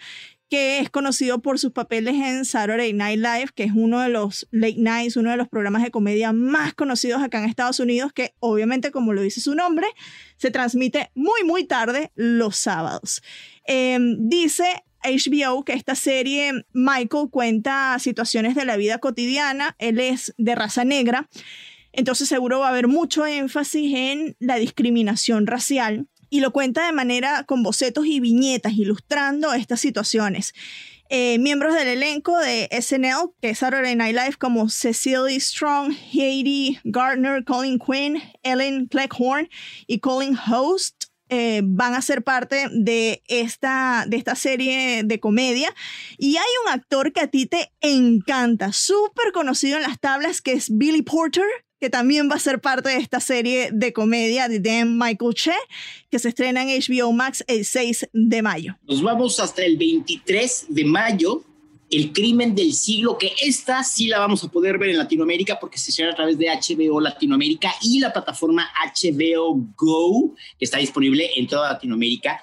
que 0.50 0.80
es 0.80 0.90
conocido 0.90 1.40
por 1.40 1.60
sus 1.60 1.70
papeles 1.70 2.14
en 2.16 2.44
Saturday 2.44 2.92
Night 2.92 3.20
Live, 3.20 3.50
que 3.54 3.62
es 3.62 3.72
uno 3.72 4.00
de 4.00 4.08
los 4.08 4.48
late 4.50 4.76
nights, 4.78 5.16
uno 5.16 5.30
de 5.30 5.36
los 5.36 5.48
programas 5.48 5.84
de 5.84 5.92
comedia 5.92 6.32
más 6.32 6.74
conocidos 6.74 7.22
acá 7.22 7.38
en 7.38 7.48
Estados 7.48 7.78
Unidos, 7.78 8.12
que 8.12 8.34
obviamente, 8.40 8.90
como 8.90 9.12
lo 9.12 9.22
dice 9.22 9.40
su 9.40 9.54
nombre, 9.54 9.86
se 10.36 10.50
transmite 10.50 11.10
muy, 11.14 11.44
muy 11.44 11.64
tarde 11.64 12.10
los 12.16 12.56
sábados. 12.56 13.22
Em, 13.64 14.28
dice 14.28 14.82
HBO 15.02 15.64
que 15.64 15.72
esta 15.72 15.94
serie 15.94 16.64
Michael 16.72 17.28
cuenta 17.30 17.98
situaciones 17.98 18.54
de 18.54 18.64
la 18.64 18.76
vida 18.76 18.98
cotidiana, 18.98 19.76
él 19.78 20.00
es 20.00 20.34
de 20.38 20.54
raza 20.54 20.84
negra, 20.84 21.28
entonces 21.92 22.28
seguro 22.28 22.60
va 22.60 22.66
a 22.66 22.70
haber 22.70 22.88
mucho 22.88 23.26
énfasis 23.26 23.94
en 23.94 24.36
la 24.38 24.56
discriminación 24.56 25.46
racial 25.46 26.06
y 26.28 26.40
lo 26.40 26.52
cuenta 26.52 26.86
de 26.86 26.92
manera 26.92 27.44
con 27.44 27.62
bocetos 27.62 28.06
y 28.06 28.20
viñetas 28.20 28.74
ilustrando 28.74 29.52
estas 29.52 29.80
situaciones. 29.80 30.54
Eh, 31.12 31.40
miembros 31.40 31.74
del 31.74 31.88
elenco 31.88 32.38
de 32.38 32.68
SNL, 32.70 33.32
que 33.42 33.50
es 33.50 33.58
Saturday 33.58 33.96
Night 33.96 34.14
Live, 34.14 34.36
como 34.38 34.68
Cecily 34.68 35.40
Strong, 35.40 35.92
Haiti 36.12 36.78
Gardner, 36.84 37.42
Colin 37.44 37.80
Quinn, 37.80 38.22
Ellen 38.44 38.86
Cleckhorn 38.86 39.50
y 39.88 39.98
Colin 39.98 40.38
Host, 40.38 41.06
eh, 41.30 41.62
van 41.64 41.94
a 41.94 42.02
ser 42.02 42.22
parte 42.22 42.66
de 42.72 43.22
esta, 43.28 44.04
de 44.06 44.16
esta 44.16 44.34
serie 44.34 45.02
de 45.04 45.20
comedia. 45.20 45.72
Y 46.18 46.36
hay 46.36 46.48
un 46.66 46.72
actor 46.72 47.12
que 47.12 47.20
a 47.20 47.28
ti 47.28 47.46
te 47.46 47.72
encanta, 47.80 48.72
súper 48.72 49.32
conocido 49.32 49.76
en 49.76 49.84
las 49.84 50.00
tablas, 50.00 50.40
que 50.40 50.52
es 50.52 50.76
Billy 50.76 51.02
Porter, 51.02 51.44
que 51.80 51.88
también 51.88 52.28
va 52.30 52.34
a 52.34 52.40
ser 52.40 52.60
parte 52.60 52.90
de 52.90 52.96
esta 52.96 53.20
serie 53.20 53.70
de 53.72 53.92
comedia 53.92 54.48
de 54.48 54.60
Dan 54.60 54.98
Michael 54.98 55.34
Che, 55.34 55.54
que 56.10 56.18
se 56.18 56.28
estrena 56.28 56.62
en 56.62 56.68
HBO 56.68 57.12
Max 57.12 57.42
el 57.46 57.64
6 57.64 58.10
de 58.12 58.42
mayo. 58.42 58.76
Nos 58.86 59.02
vamos 59.02 59.40
hasta 59.40 59.64
el 59.64 59.78
23 59.78 60.66
de 60.68 60.84
mayo. 60.84 61.44
El 61.90 62.12
crimen 62.12 62.54
del 62.54 62.72
siglo, 62.72 63.18
que 63.18 63.32
esta 63.42 63.82
sí 63.82 64.06
la 64.06 64.20
vamos 64.20 64.44
a 64.44 64.48
poder 64.48 64.78
ver 64.78 64.90
en 64.90 64.98
Latinoamérica 64.98 65.58
porque 65.58 65.76
se 65.76 65.90
estrena 65.90 66.12
a 66.12 66.14
través 66.14 66.38
de 66.38 66.46
HBO 66.46 67.00
Latinoamérica 67.00 67.74
y 67.82 67.98
la 67.98 68.12
plataforma 68.12 68.70
HBO 68.94 69.56
Go, 69.76 70.36
que 70.56 70.64
está 70.64 70.78
disponible 70.78 71.30
en 71.34 71.48
toda 71.48 71.72
Latinoamérica. 71.72 72.40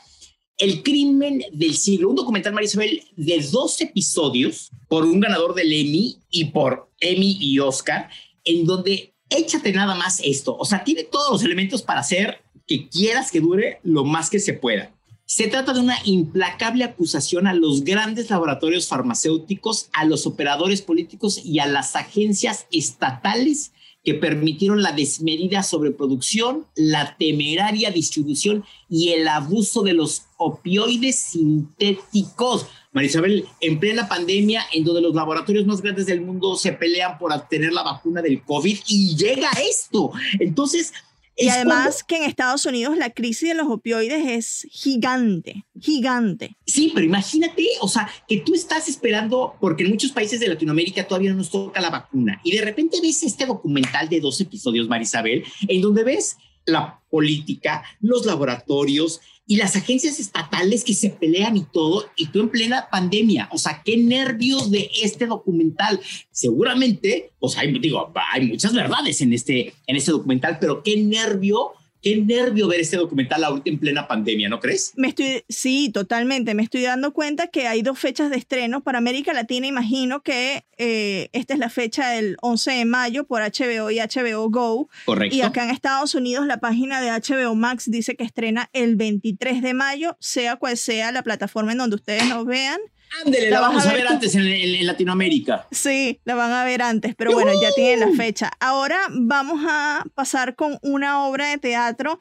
El 0.58 0.84
crimen 0.84 1.42
del 1.54 1.76
siglo, 1.76 2.10
un 2.10 2.16
documental, 2.16 2.52
Marisabel, 2.52 3.04
de 3.16 3.40
dos 3.50 3.80
episodios 3.80 4.70
por 4.90 5.06
un 5.06 5.22
ganador 5.22 5.56
del 5.56 5.72
Emmy 5.72 6.18
y 6.30 6.46
por 6.46 6.92
Emmy 7.00 7.38
y 7.40 7.60
Oscar, 7.60 8.10
en 8.44 8.66
donde 8.66 9.14
échate 9.30 9.72
nada 9.72 9.96
más 9.96 10.20
esto. 10.24 10.58
O 10.58 10.66
sea, 10.66 10.84
tiene 10.84 11.04
todos 11.04 11.32
los 11.32 11.44
elementos 11.44 11.82
para 11.82 12.02
hacer 12.02 12.42
que 12.66 12.90
quieras 12.90 13.32
que 13.32 13.40
dure 13.40 13.80
lo 13.84 14.04
más 14.04 14.30
que 14.30 14.40
se 14.40 14.54
pueda. 14.54 14.97
Se 15.30 15.50
trata 15.50 15.74
de 15.74 15.82
una 15.82 15.98
implacable 16.06 16.86
acusación 16.86 17.48
a 17.48 17.54
los 17.54 17.84
grandes 17.84 18.30
laboratorios 18.30 18.88
farmacéuticos, 18.88 19.90
a 19.92 20.06
los 20.06 20.26
operadores 20.26 20.82
políticos 20.82 21.42
y 21.44 21.60
a 21.60 21.68
las 21.68 21.98
agencias 21.98 22.66
estatales 22.72 23.74
que 24.06 24.14
permitieron 24.14 24.82
la 24.82 24.94
desmedida 24.94 25.64
sobreproducción, 25.64 26.66
la 26.76 27.18
temeraria 27.18 27.92
distribución 27.92 28.64
y 28.90 29.10
el 29.10 29.28
abuso 29.28 29.84
de 29.84 29.92
los 29.92 30.28
opioides 30.38 31.18
sintéticos. 31.18 32.68
Marisabel, 32.94 33.48
en 33.60 33.82
plena 33.82 34.08
pandemia, 34.08 34.64
en 34.72 34.86
donde 34.86 35.02
los 35.02 35.14
laboratorios 35.14 35.66
más 35.66 35.82
grandes 35.82 36.06
del 36.06 36.22
mundo 36.22 36.56
se 36.56 36.72
pelean 36.72 37.20
por 37.20 37.34
obtener 37.34 37.74
la 37.74 37.84
vacuna 37.84 38.22
del 38.22 38.44
COVID 38.44 38.78
y 38.88 39.18
llega 39.18 39.50
esto. 39.70 40.12
Entonces, 40.40 40.94
y 41.38 41.50
además 41.50 42.04
que 42.04 42.18
en 42.18 42.24
Estados 42.24 42.66
Unidos 42.66 42.98
la 42.98 43.12
crisis 43.12 43.50
de 43.50 43.56
los 43.56 43.68
opioides 43.68 44.26
es 44.26 44.68
gigante, 44.72 45.66
gigante. 45.80 46.58
Sí, 46.66 46.92
pero 46.94 47.06
imagínate, 47.06 47.66
o 47.82 47.88
sea, 47.88 48.10
que 48.28 48.38
tú 48.38 48.54
estás 48.56 48.90
esperando, 48.90 49.56
porque 49.62 49.84
en 49.84 49.92
muchos 49.92 50.12
países 50.12 50.40
de 50.40 50.48
Latinoamérica 50.48 51.08
todavía 51.08 51.32
no 51.32 51.38
nos 51.38 51.52
toca 51.52 51.80
la 51.80 51.90
vacuna, 51.90 52.42
y 52.44 52.56
de 52.56 52.64
repente 52.64 53.00
ves 53.02 53.24
este 53.24 53.46
documental 53.46 54.10
de 54.10 54.20
dos 54.20 54.42
episodios, 54.42 54.88
Marisabel, 54.88 55.44
en 55.68 55.82
donde 55.82 56.04
ves 56.04 56.38
la 56.66 57.02
política, 57.10 57.84
los 58.02 58.26
laboratorios, 58.26 59.22
y 59.48 59.56
las 59.56 59.76
agencias 59.78 60.20
estatales 60.20 60.84
que 60.84 60.94
se 60.94 61.10
pelean 61.10 61.56
y 61.56 61.64
todo, 61.64 62.06
y 62.18 62.28
tú 62.28 62.42
en 62.42 62.50
plena 62.50 62.90
pandemia. 62.92 63.48
O 63.52 63.58
sea, 63.58 63.82
qué 63.84 63.96
nervios 63.96 64.70
de 64.70 64.92
este 65.02 65.26
documental. 65.26 66.02
Seguramente, 66.32 67.32
pues 67.40 67.58
hay, 67.58 67.80
digo, 67.80 68.12
hay 68.34 68.46
muchas 68.46 68.74
verdades 68.74 69.22
en 69.22 69.32
este, 69.32 69.74
en 69.88 69.96
este 69.96 70.12
documental, 70.12 70.58
pero 70.60 70.84
qué 70.84 70.98
nervio 70.98 71.72
qué 72.02 72.18
nervio 72.18 72.68
ver 72.68 72.80
este 72.80 72.98
documental 72.98 73.44
ahorita 73.44 73.70
en 73.70 73.80
plena 73.80 74.08
pandemia, 74.08 74.50
¿no 74.50 74.60
crees? 74.60 74.94
Me 74.96 75.10
estoy, 75.10 75.44
sí, 75.50 75.90
totalmente. 75.94 76.54
Me 76.54 76.64
estoy 76.64 76.82
dando 76.84 77.14
cuenta 77.14 77.48
que 77.48 77.68
hay 77.68 77.82
dos 77.82 78.00
fechas 78.00 78.30
de 78.30 78.38
estreno 78.38 78.82
para 78.82 78.98
América 78.98 79.34
Latina. 79.34 79.68
Imagino 79.68 80.22
que 80.22 80.66
eh, 80.78 81.30
esta 81.34 81.54
es 81.54 81.60
la 81.60 81.70
fecha 81.70 82.10
del 82.10 82.38
11 82.42 82.72
de 82.72 82.86
mayo 82.86 83.26
por 83.26 83.42
HBO 83.42 83.92
y 83.92 84.00
HBO 84.00 84.50
Go. 84.50 84.90
Correcto. 85.06 85.36
Y 85.36 85.42
acá 85.42 85.64
en 85.64 85.72
Estados 85.72 86.16
Unidos 86.16 86.46
la 86.46 86.60
página 86.60 87.02
de 87.02 87.10
HBO 87.12 87.56
Max 87.56 87.90
dice 87.90 88.16
que 88.16 88.24
estrena 88.24 88.70
el 88.74 88.96
23 88.96 89.62
de 89.62 89.74
mayo, 89.74 90.18
sea 90.20 90.56
cual 90.58 90.78
sea 90.78 91.12
la 91.12 91.24
plataforma 91.24 91.72
en 91.72 91.80
donde 91.80 91.96
ustedes 91.96 92.28
nos 92.30 92.46
vean. 92.46 92.80
Ándele, 93.26 93.50
la, 93.50 93.62
vamos 93.62 93.86
a 93.86 93.94
ver, 93.94 94.08
antes 94.08 94.36
en, 94.36 94.86
Latinoamérica. 94.86 95.68
Sí, 95.72 96.20
la 96.26 96.36
van 96.36 96.52
a 96.52 96.64
ver 96.64 96.82
antes, 96.82 97.16
pero 97.16 97.32
bueno, 97.32 97.52
ya 97.62 97.72
tienen 97.72 98.00
la 98.00 98.16
fecha. 98.16 98.52
Ahora 98.60 99.00
vamos 99.12 99.66
a 99.68 100.04
pasar 100.14 100.56
con 100.56 100.78
una 100.82 101.26
obra 101.26 101.50
de 101.50 101.58
teatro 101.58 102.20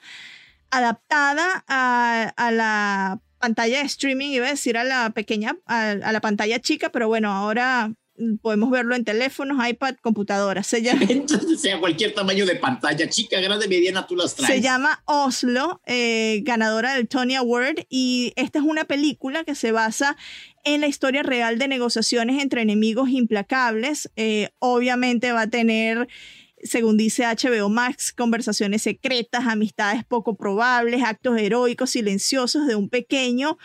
adaptada 0.71 1.65
a, 1.69 2.51
la 2.53 3.21
pantalla 3.39 3.79
de 3.79 3.85
streaming, 3.85 4.31
iba 4.31 4.47
a 4.47 4.51
decir 4.51 4.79
a 4.79 4.85
la 4.85 5.11
pequeña, 5.11 5.57
a, 5.67 5.95
la 5.95 6.21
pantalla 6.21 6.61
chica, 6.61 6.91
pero 6.91 7.09
bueno, 7.09 7.33
ahora 7.33 7.93
podemos 8.41 8.71
verlo 8.71 8.95
en 8.95 9.05
teléfonos, 9.05 9.67
iPad, 9.67 9.97
computadoras. 10.01 10.67
Se 10.67 10.83
llama, 10.83 11.03
Entonces, 11.09 11.61
sea 11.61 11.79
cualquier 11.81 12.15
tamaño 12.15 12.47
de 12.47 12.57
pantalla, 12.57 13.09
chica, 13.09 13.41
grande, 13.41 13.69
mediana, 13.69 14.07
tú 14.07 14.17
las 14.17 14.35
traes. 14.35 14.53
Se 14.53 14.61
llama 14.61 15.03
Oslo, 15.05 15.81
eh, 15.87 16.41
ganadora 16.43 16.95
del 16.95 17.09
Tony 17.09 17.35
Award, 17.35 17.87
y 17.89 18.33
esta 18.37 18.59
es 18.59 18.65
una 18.65 18.85
película 18.85 19.45
que 19.45 19.55
se 19.55 19.73
basa 19.73 20.17
en 20.65 20.81
la 20.81 20.89
historia 20.89 21.23
real 21.23 21.59
de 21.59 21.69
negociaciones 21.69 22.43
entre 22.43 22.63
enemigos 22.63 23.09
implacables. 23.09 24.11
Eh, 24.17 24.51
obviamente 24.59 25.33
va 25.33 25.43
a 25.43 25.51
tener, 25.51 26.09
según 26.63 26.97
dice 26.97 27.25
HBO 27.25 27.69
Max, 27.69 28.13
conversaciones 28.13 28.83
secretas, 28.83 29.47
amistades 29.47 30.05
poco 30.05 30.37
probables, 30.37 31.03
actos 31.03 31.39
heroicos, 31.39 31.91
silenciosos 31.91 32.67
de 32.67 32.75
un 32.75 32.89
pequeño 32.89 33.59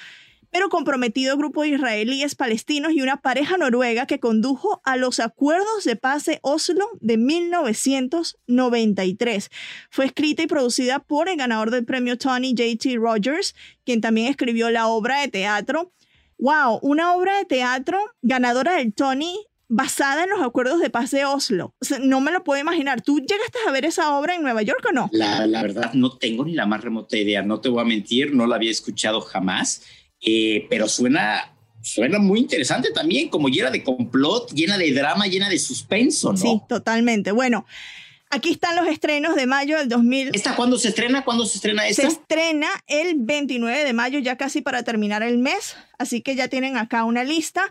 pero 0.51 0.69
comprometido 0.69 1.35
grupo 1.37 1.63
de 1.63 1.69
israelíes 1.69 2.35
palestinos 2.35 2.91
y 2.93 3.01
una 3.01 3.21
pareja 3.21 3.57
noruega 3.57 4.05
que 4.05 4.19
condujo 4.19 4.81
a 4.83 4.97
los 4.97 5.19
acuerdos 5.19 5.85
de 5.85 5.95
paz 5.95 6.25
de 6.25 6.37
Oslo 6.43 6.87
de 6.99 7.17
1993. 7.17 9.49
Fue 9.89 10.05
escrita 10.05 10.43
y 10.43 10.47
producida 10.47 10.99
por 10.99 11.27
el 11.29 11.37
ganador 11.37 11.71
del 11.71 11.85
premio 11.85 12.17
Tony 12.17 12.51
J.T. 12.51 12.97
Rogers, 12.97 13.55
quien 13.85 14.01
también 14.01 14.27
escribió 14.27 14.69
la 14.69 14.87
obra 14.87 15.21
de 15.21 15.29
teatro 15.29 15.93
wow, 16.41 16.79
una 16.81 17.15
obra 17.15 17.37
de 17.37 17.45
teatro 17.45 17.99
ganadora 18.21 18.75
del 18.75 18.93
Tony 18.93 19.39
basada 19.69 20.25
en 20.25 20.31
los 20.31 20.41
acuerdos 20.41 20.81
de 20.81 20.89
paz 20.89 21.11
de 21.11 21.23
Oslo. 21.23 21.73
no 22.01 22.19
me 22.19 22.31
lo 22.31 22.43
puedo 22.43 22.59
imaginar. 22.59 23.01
¿Tú 23.01 23.19
llegaste 23.19 23.59
a 23.65 23.71
ver 23.71 23.85
esa 23.85 24.17
obra 24.17 24.35
en 24.35 24.41
Nueva 24.41 24.63
York 24.63 24.85
o 24.89 24.91
no? 24.91 25.09
La, 25.13 25.61
verdad, 25.61 25.93
no 25.93 26.17
tengo 26.17 26.43
ni 26.43 26.53
la 26.53 26.65
más 26.65 26.81
remota 26.81 27.15
idea. 27.15 27.41
No 27.41 27.61
te 27.61 27.69
voy 27.69 27.81
a 27.81 27.85
mentir, 27.85 28.33
no 28.33 28.47
la 28.47 28.57
había 28.57 28.71
escuchado 28.71 29.21
jamás, 29.21 29.83
eh, 30.21 30.67
pero 30.69 30.88
suena, 30.88 31.53
suena 31.81 32.19
muy 32.19 32.39
interesante 32.39 32.91
también, 32.91 33.29
como 33.29 33.49
llena 33.49 33.71
de 33.71 33.84
complot, 33.84 34.51
llena 34.53 34.77
de 34.77 34.93
drama, 34.93 35.27
llena 35.27 35.49
de 35.49 35.60
suspenso, 35.60 36.31
¿no? 36.31 36.38
Sí, 36.38 36.62
totalmente. 36.67 37.31
Bueno, 37.31 37.65
Aquí 38.34 38.51
están 38.51 38.77
los 38.77 38.88
estrenos 38.88 39.36
de 39.36 39.45
mayo 39.45 39.77
del 39.77 39.89
2000. 39.89 40.31
¿Esta 40.34 40.55
cuándo 40.55 40.77
se 40.77 40.88
estrena? 40.88 41.25
¿Cuándo 41.25 41.45
se 41.45 41.57
estrena 41.57 41.86
esta? 41.86 42.03
Se 42.03 42.07
estrena 42.07 42.69
el 42.88 43.15
29 43.17 43.84
de 43.84 43.91
mayo, 43.91 44.19
ya 44.19 44.38
casi 44.38 44.62
para 44.62 44.84
terminar 44.84 45.21
el 45.21 45.38
mes. 45.38 45.75
Así 45.97 46.21
que 46.21 46.38
ya 46.38 46.47
tienen 46.47 46.77
acá 46.77 47.03
una 47.03 47.25
lista 47.25 47.69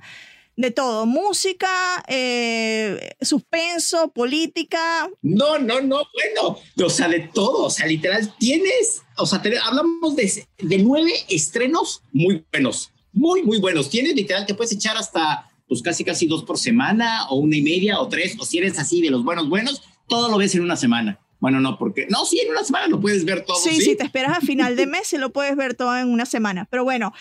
de 0.56 0.70
todo, 0.70 1.06
música, 1.06 2.04
eh, 2.08 3.14
suspenso, 3.22 4.12
política. 4.12 5.08
No, 5.22 5.58
no, 5.58 5.80
no, 5.80 6.02
bueno, 6.12 6.58
o 6.84 6.90
sea, 6.90 7.08
de 7.08 7.20
todo, 7.20 7.64
o 7.64 7.70
sea, 7.70 7.86
literal, 7.86 8.34
tienes, 8.38 9.02
o 9.20 9.26
sea, 9.26 9.42
hablamos 9.64 10.16
de, 10.16 10.46
de 10.58 10.78
nueve 10.78 11.12
estrenos 11.28 12.02
muy 12.12 12.44
buenos, 12.52 12.92
muy, 13.12 13.42
muy 13.42 13.58
buenos. 13.58 13.90
Tienes 13.90 14.14
literal, 14.14 14.46
te 14.46 14.54
puedes 14.54 14.72
echar 14.72 14.96
hasta, 14.96 15.50
pues 15.68 15.82
casi, 15.82 16.04
casi 16.04 16.26
dos 16.26 16.44
por 16.44 16.58
semana, 16.58 17.28
o 17.28 17.36
una 17.36 17.56
y 17.56 17.62
media, 17.62 18.00
o 18.00 18.08
tres, 18.08 18.36
o 18.38 18.44
si 18.44 18.58
eres 18.58 18.78
así 18.78 19.00
de 19.00 19.10
los 19.10 19.24
buenos, 19.24 19.48
buenos, 19.48 19.82
todo 20.08 20.28
lo 20.28 20.38
ves 20.38 20.54
en 20.54 20.62
una 20.62 20.76
semana. 20.76 21.18
Bueno, 21.40 21.58
no, 21.60 21.78
porque 21.78 22.06
no, 22.10 22.24
sí, 22.26 22.38
en 22.38 22.50
una 22.50 22.64
semana 22.64 22.86
lo 22.88 23.00
puedes 23.00 23.24
ver 23.24 23.44
todo. 23.44 23.56
Sí, 23.56 23.80
si 23.80 23.96
te 23.96 24.04
esperas 24.04 24.36
a 24.36 24.40
final 24.40 24.76
de 24.76 24.86
mes, 24.86 25.06
se 25.06 25.18
lo 25.18 25.32
puedes 25.32 25.56
ver 25.56 25.74
todo 25.74 25.96
en 25.96 26.08
una 26.08 26.26
semana. 26.26 26.66
Pero 26.70 26.84
bueno, 26.84 27.14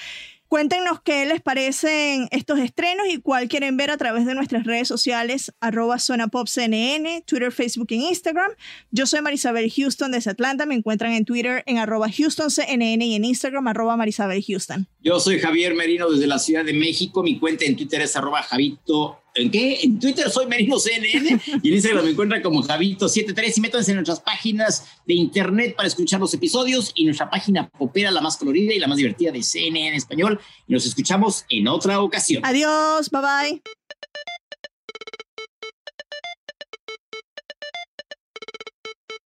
Cuéntenos 0.50 1.00
qué 1.04 1.28
les 1.28 1.42
parecen 1.42 2.28
estos 2.32 2.58
estrenos 2.58 3.06
y 3.08 3.20
cuál 3.20 3.48
quieren 3.48 3.78
ver 3.78 3.92
a 3.92 3.98
través 3.98 4.26
de 4.26 4.34
nuestras 4.34 4.64
redes 4.64 4.88
sociales, 4.88 5.54
arroba 5.60 6.00
CNN, 6.00 7.24
Twitter, 7.28 7.52
Facebook 7.52 7.86
e 7.92 7.98
Instagram. 7.98 8.54
Yo 8.90 9.06
soy 9.06 9.22
Marisabel 9.22 9.72
Houston 9.72 10.12
desde 10.12 10.32
Atlanta. 10.32 10.66
Me 10.66 10.74
encuentran 10.74 11.14
en 11.14 11.24
Twitter 11.24 11.64
en 11.68 11.78
arroba 11.78 12.08
CNN 12.10 13.06
y 13.06 13.14
en 13.14 13.26
Instagram 13.26 13.68
arroba 13.68 13.96
Marisabel 13.96 14.44
Houston. 14.44 14.88
Yo 15.04 15.20
soy 15.20 15.38
Javier 15.38 15.76
Merino 15.76 16.10
desde 16.10 16.26
la 16.26 16.40
Ciudad 16.40 16.66
de 16.66 16.74
México. 16.74 17.22
Mi 17.22 17.38
cuenta 17.38 17.66
en 17.66 17.76
Twitter 17.76 18.02
es 18.02 18.16
arroba 18.16 18.42
Javito 18.42 19.19
¿En 19.36 19.52
qué? 19.52 19.80
En 19.84 20.00
Twitter 20.00 20.30
soy 20.30 20.48
Merino 20.48 20.80
CNN 20.80 21.40
y 21.62 21.68
en 21.68 21.74
Instagram 21.74 22.06
me 22.06 22.12
encuentran 22.12 22.42
como 22.42 22.64
Javito73 22.64 23.58
y 23.58 23.62
métanse 23.62 23.92
en 23.92 23.98
nuestras 23.98 24.20
páginas 24.20 24.86
de 25.06 25.14
internet 25.14 25.76
para 25.76 25.88
escuchar 25.88 26.20
los 26.20 26.34
episodios 26.34 26.92
y 26.96 27.06
nuestra 27.06 27.30
página 27.30 27.70
popera, 27.70 28.12
la 28.12 28.22
más 28.22 28.38
colorida 28.38 28.74
y 28.74 28.80
la 28.80 28.88
más 28.88 28.98
divertida 28.98 29.32
de 29.32 29.44
CNN 29.44 29.96
español. 29.96 30.40
Y 30.68 30.74
nos 30.74 30.86
escuchamos 30.86 31.46
en 31.50 31.68
otra 31.68 32.02
ocasión. 32.02 32.44
Adiós, 32.46 33.10
bye 33.10 33.22
bye. 33.22 33.79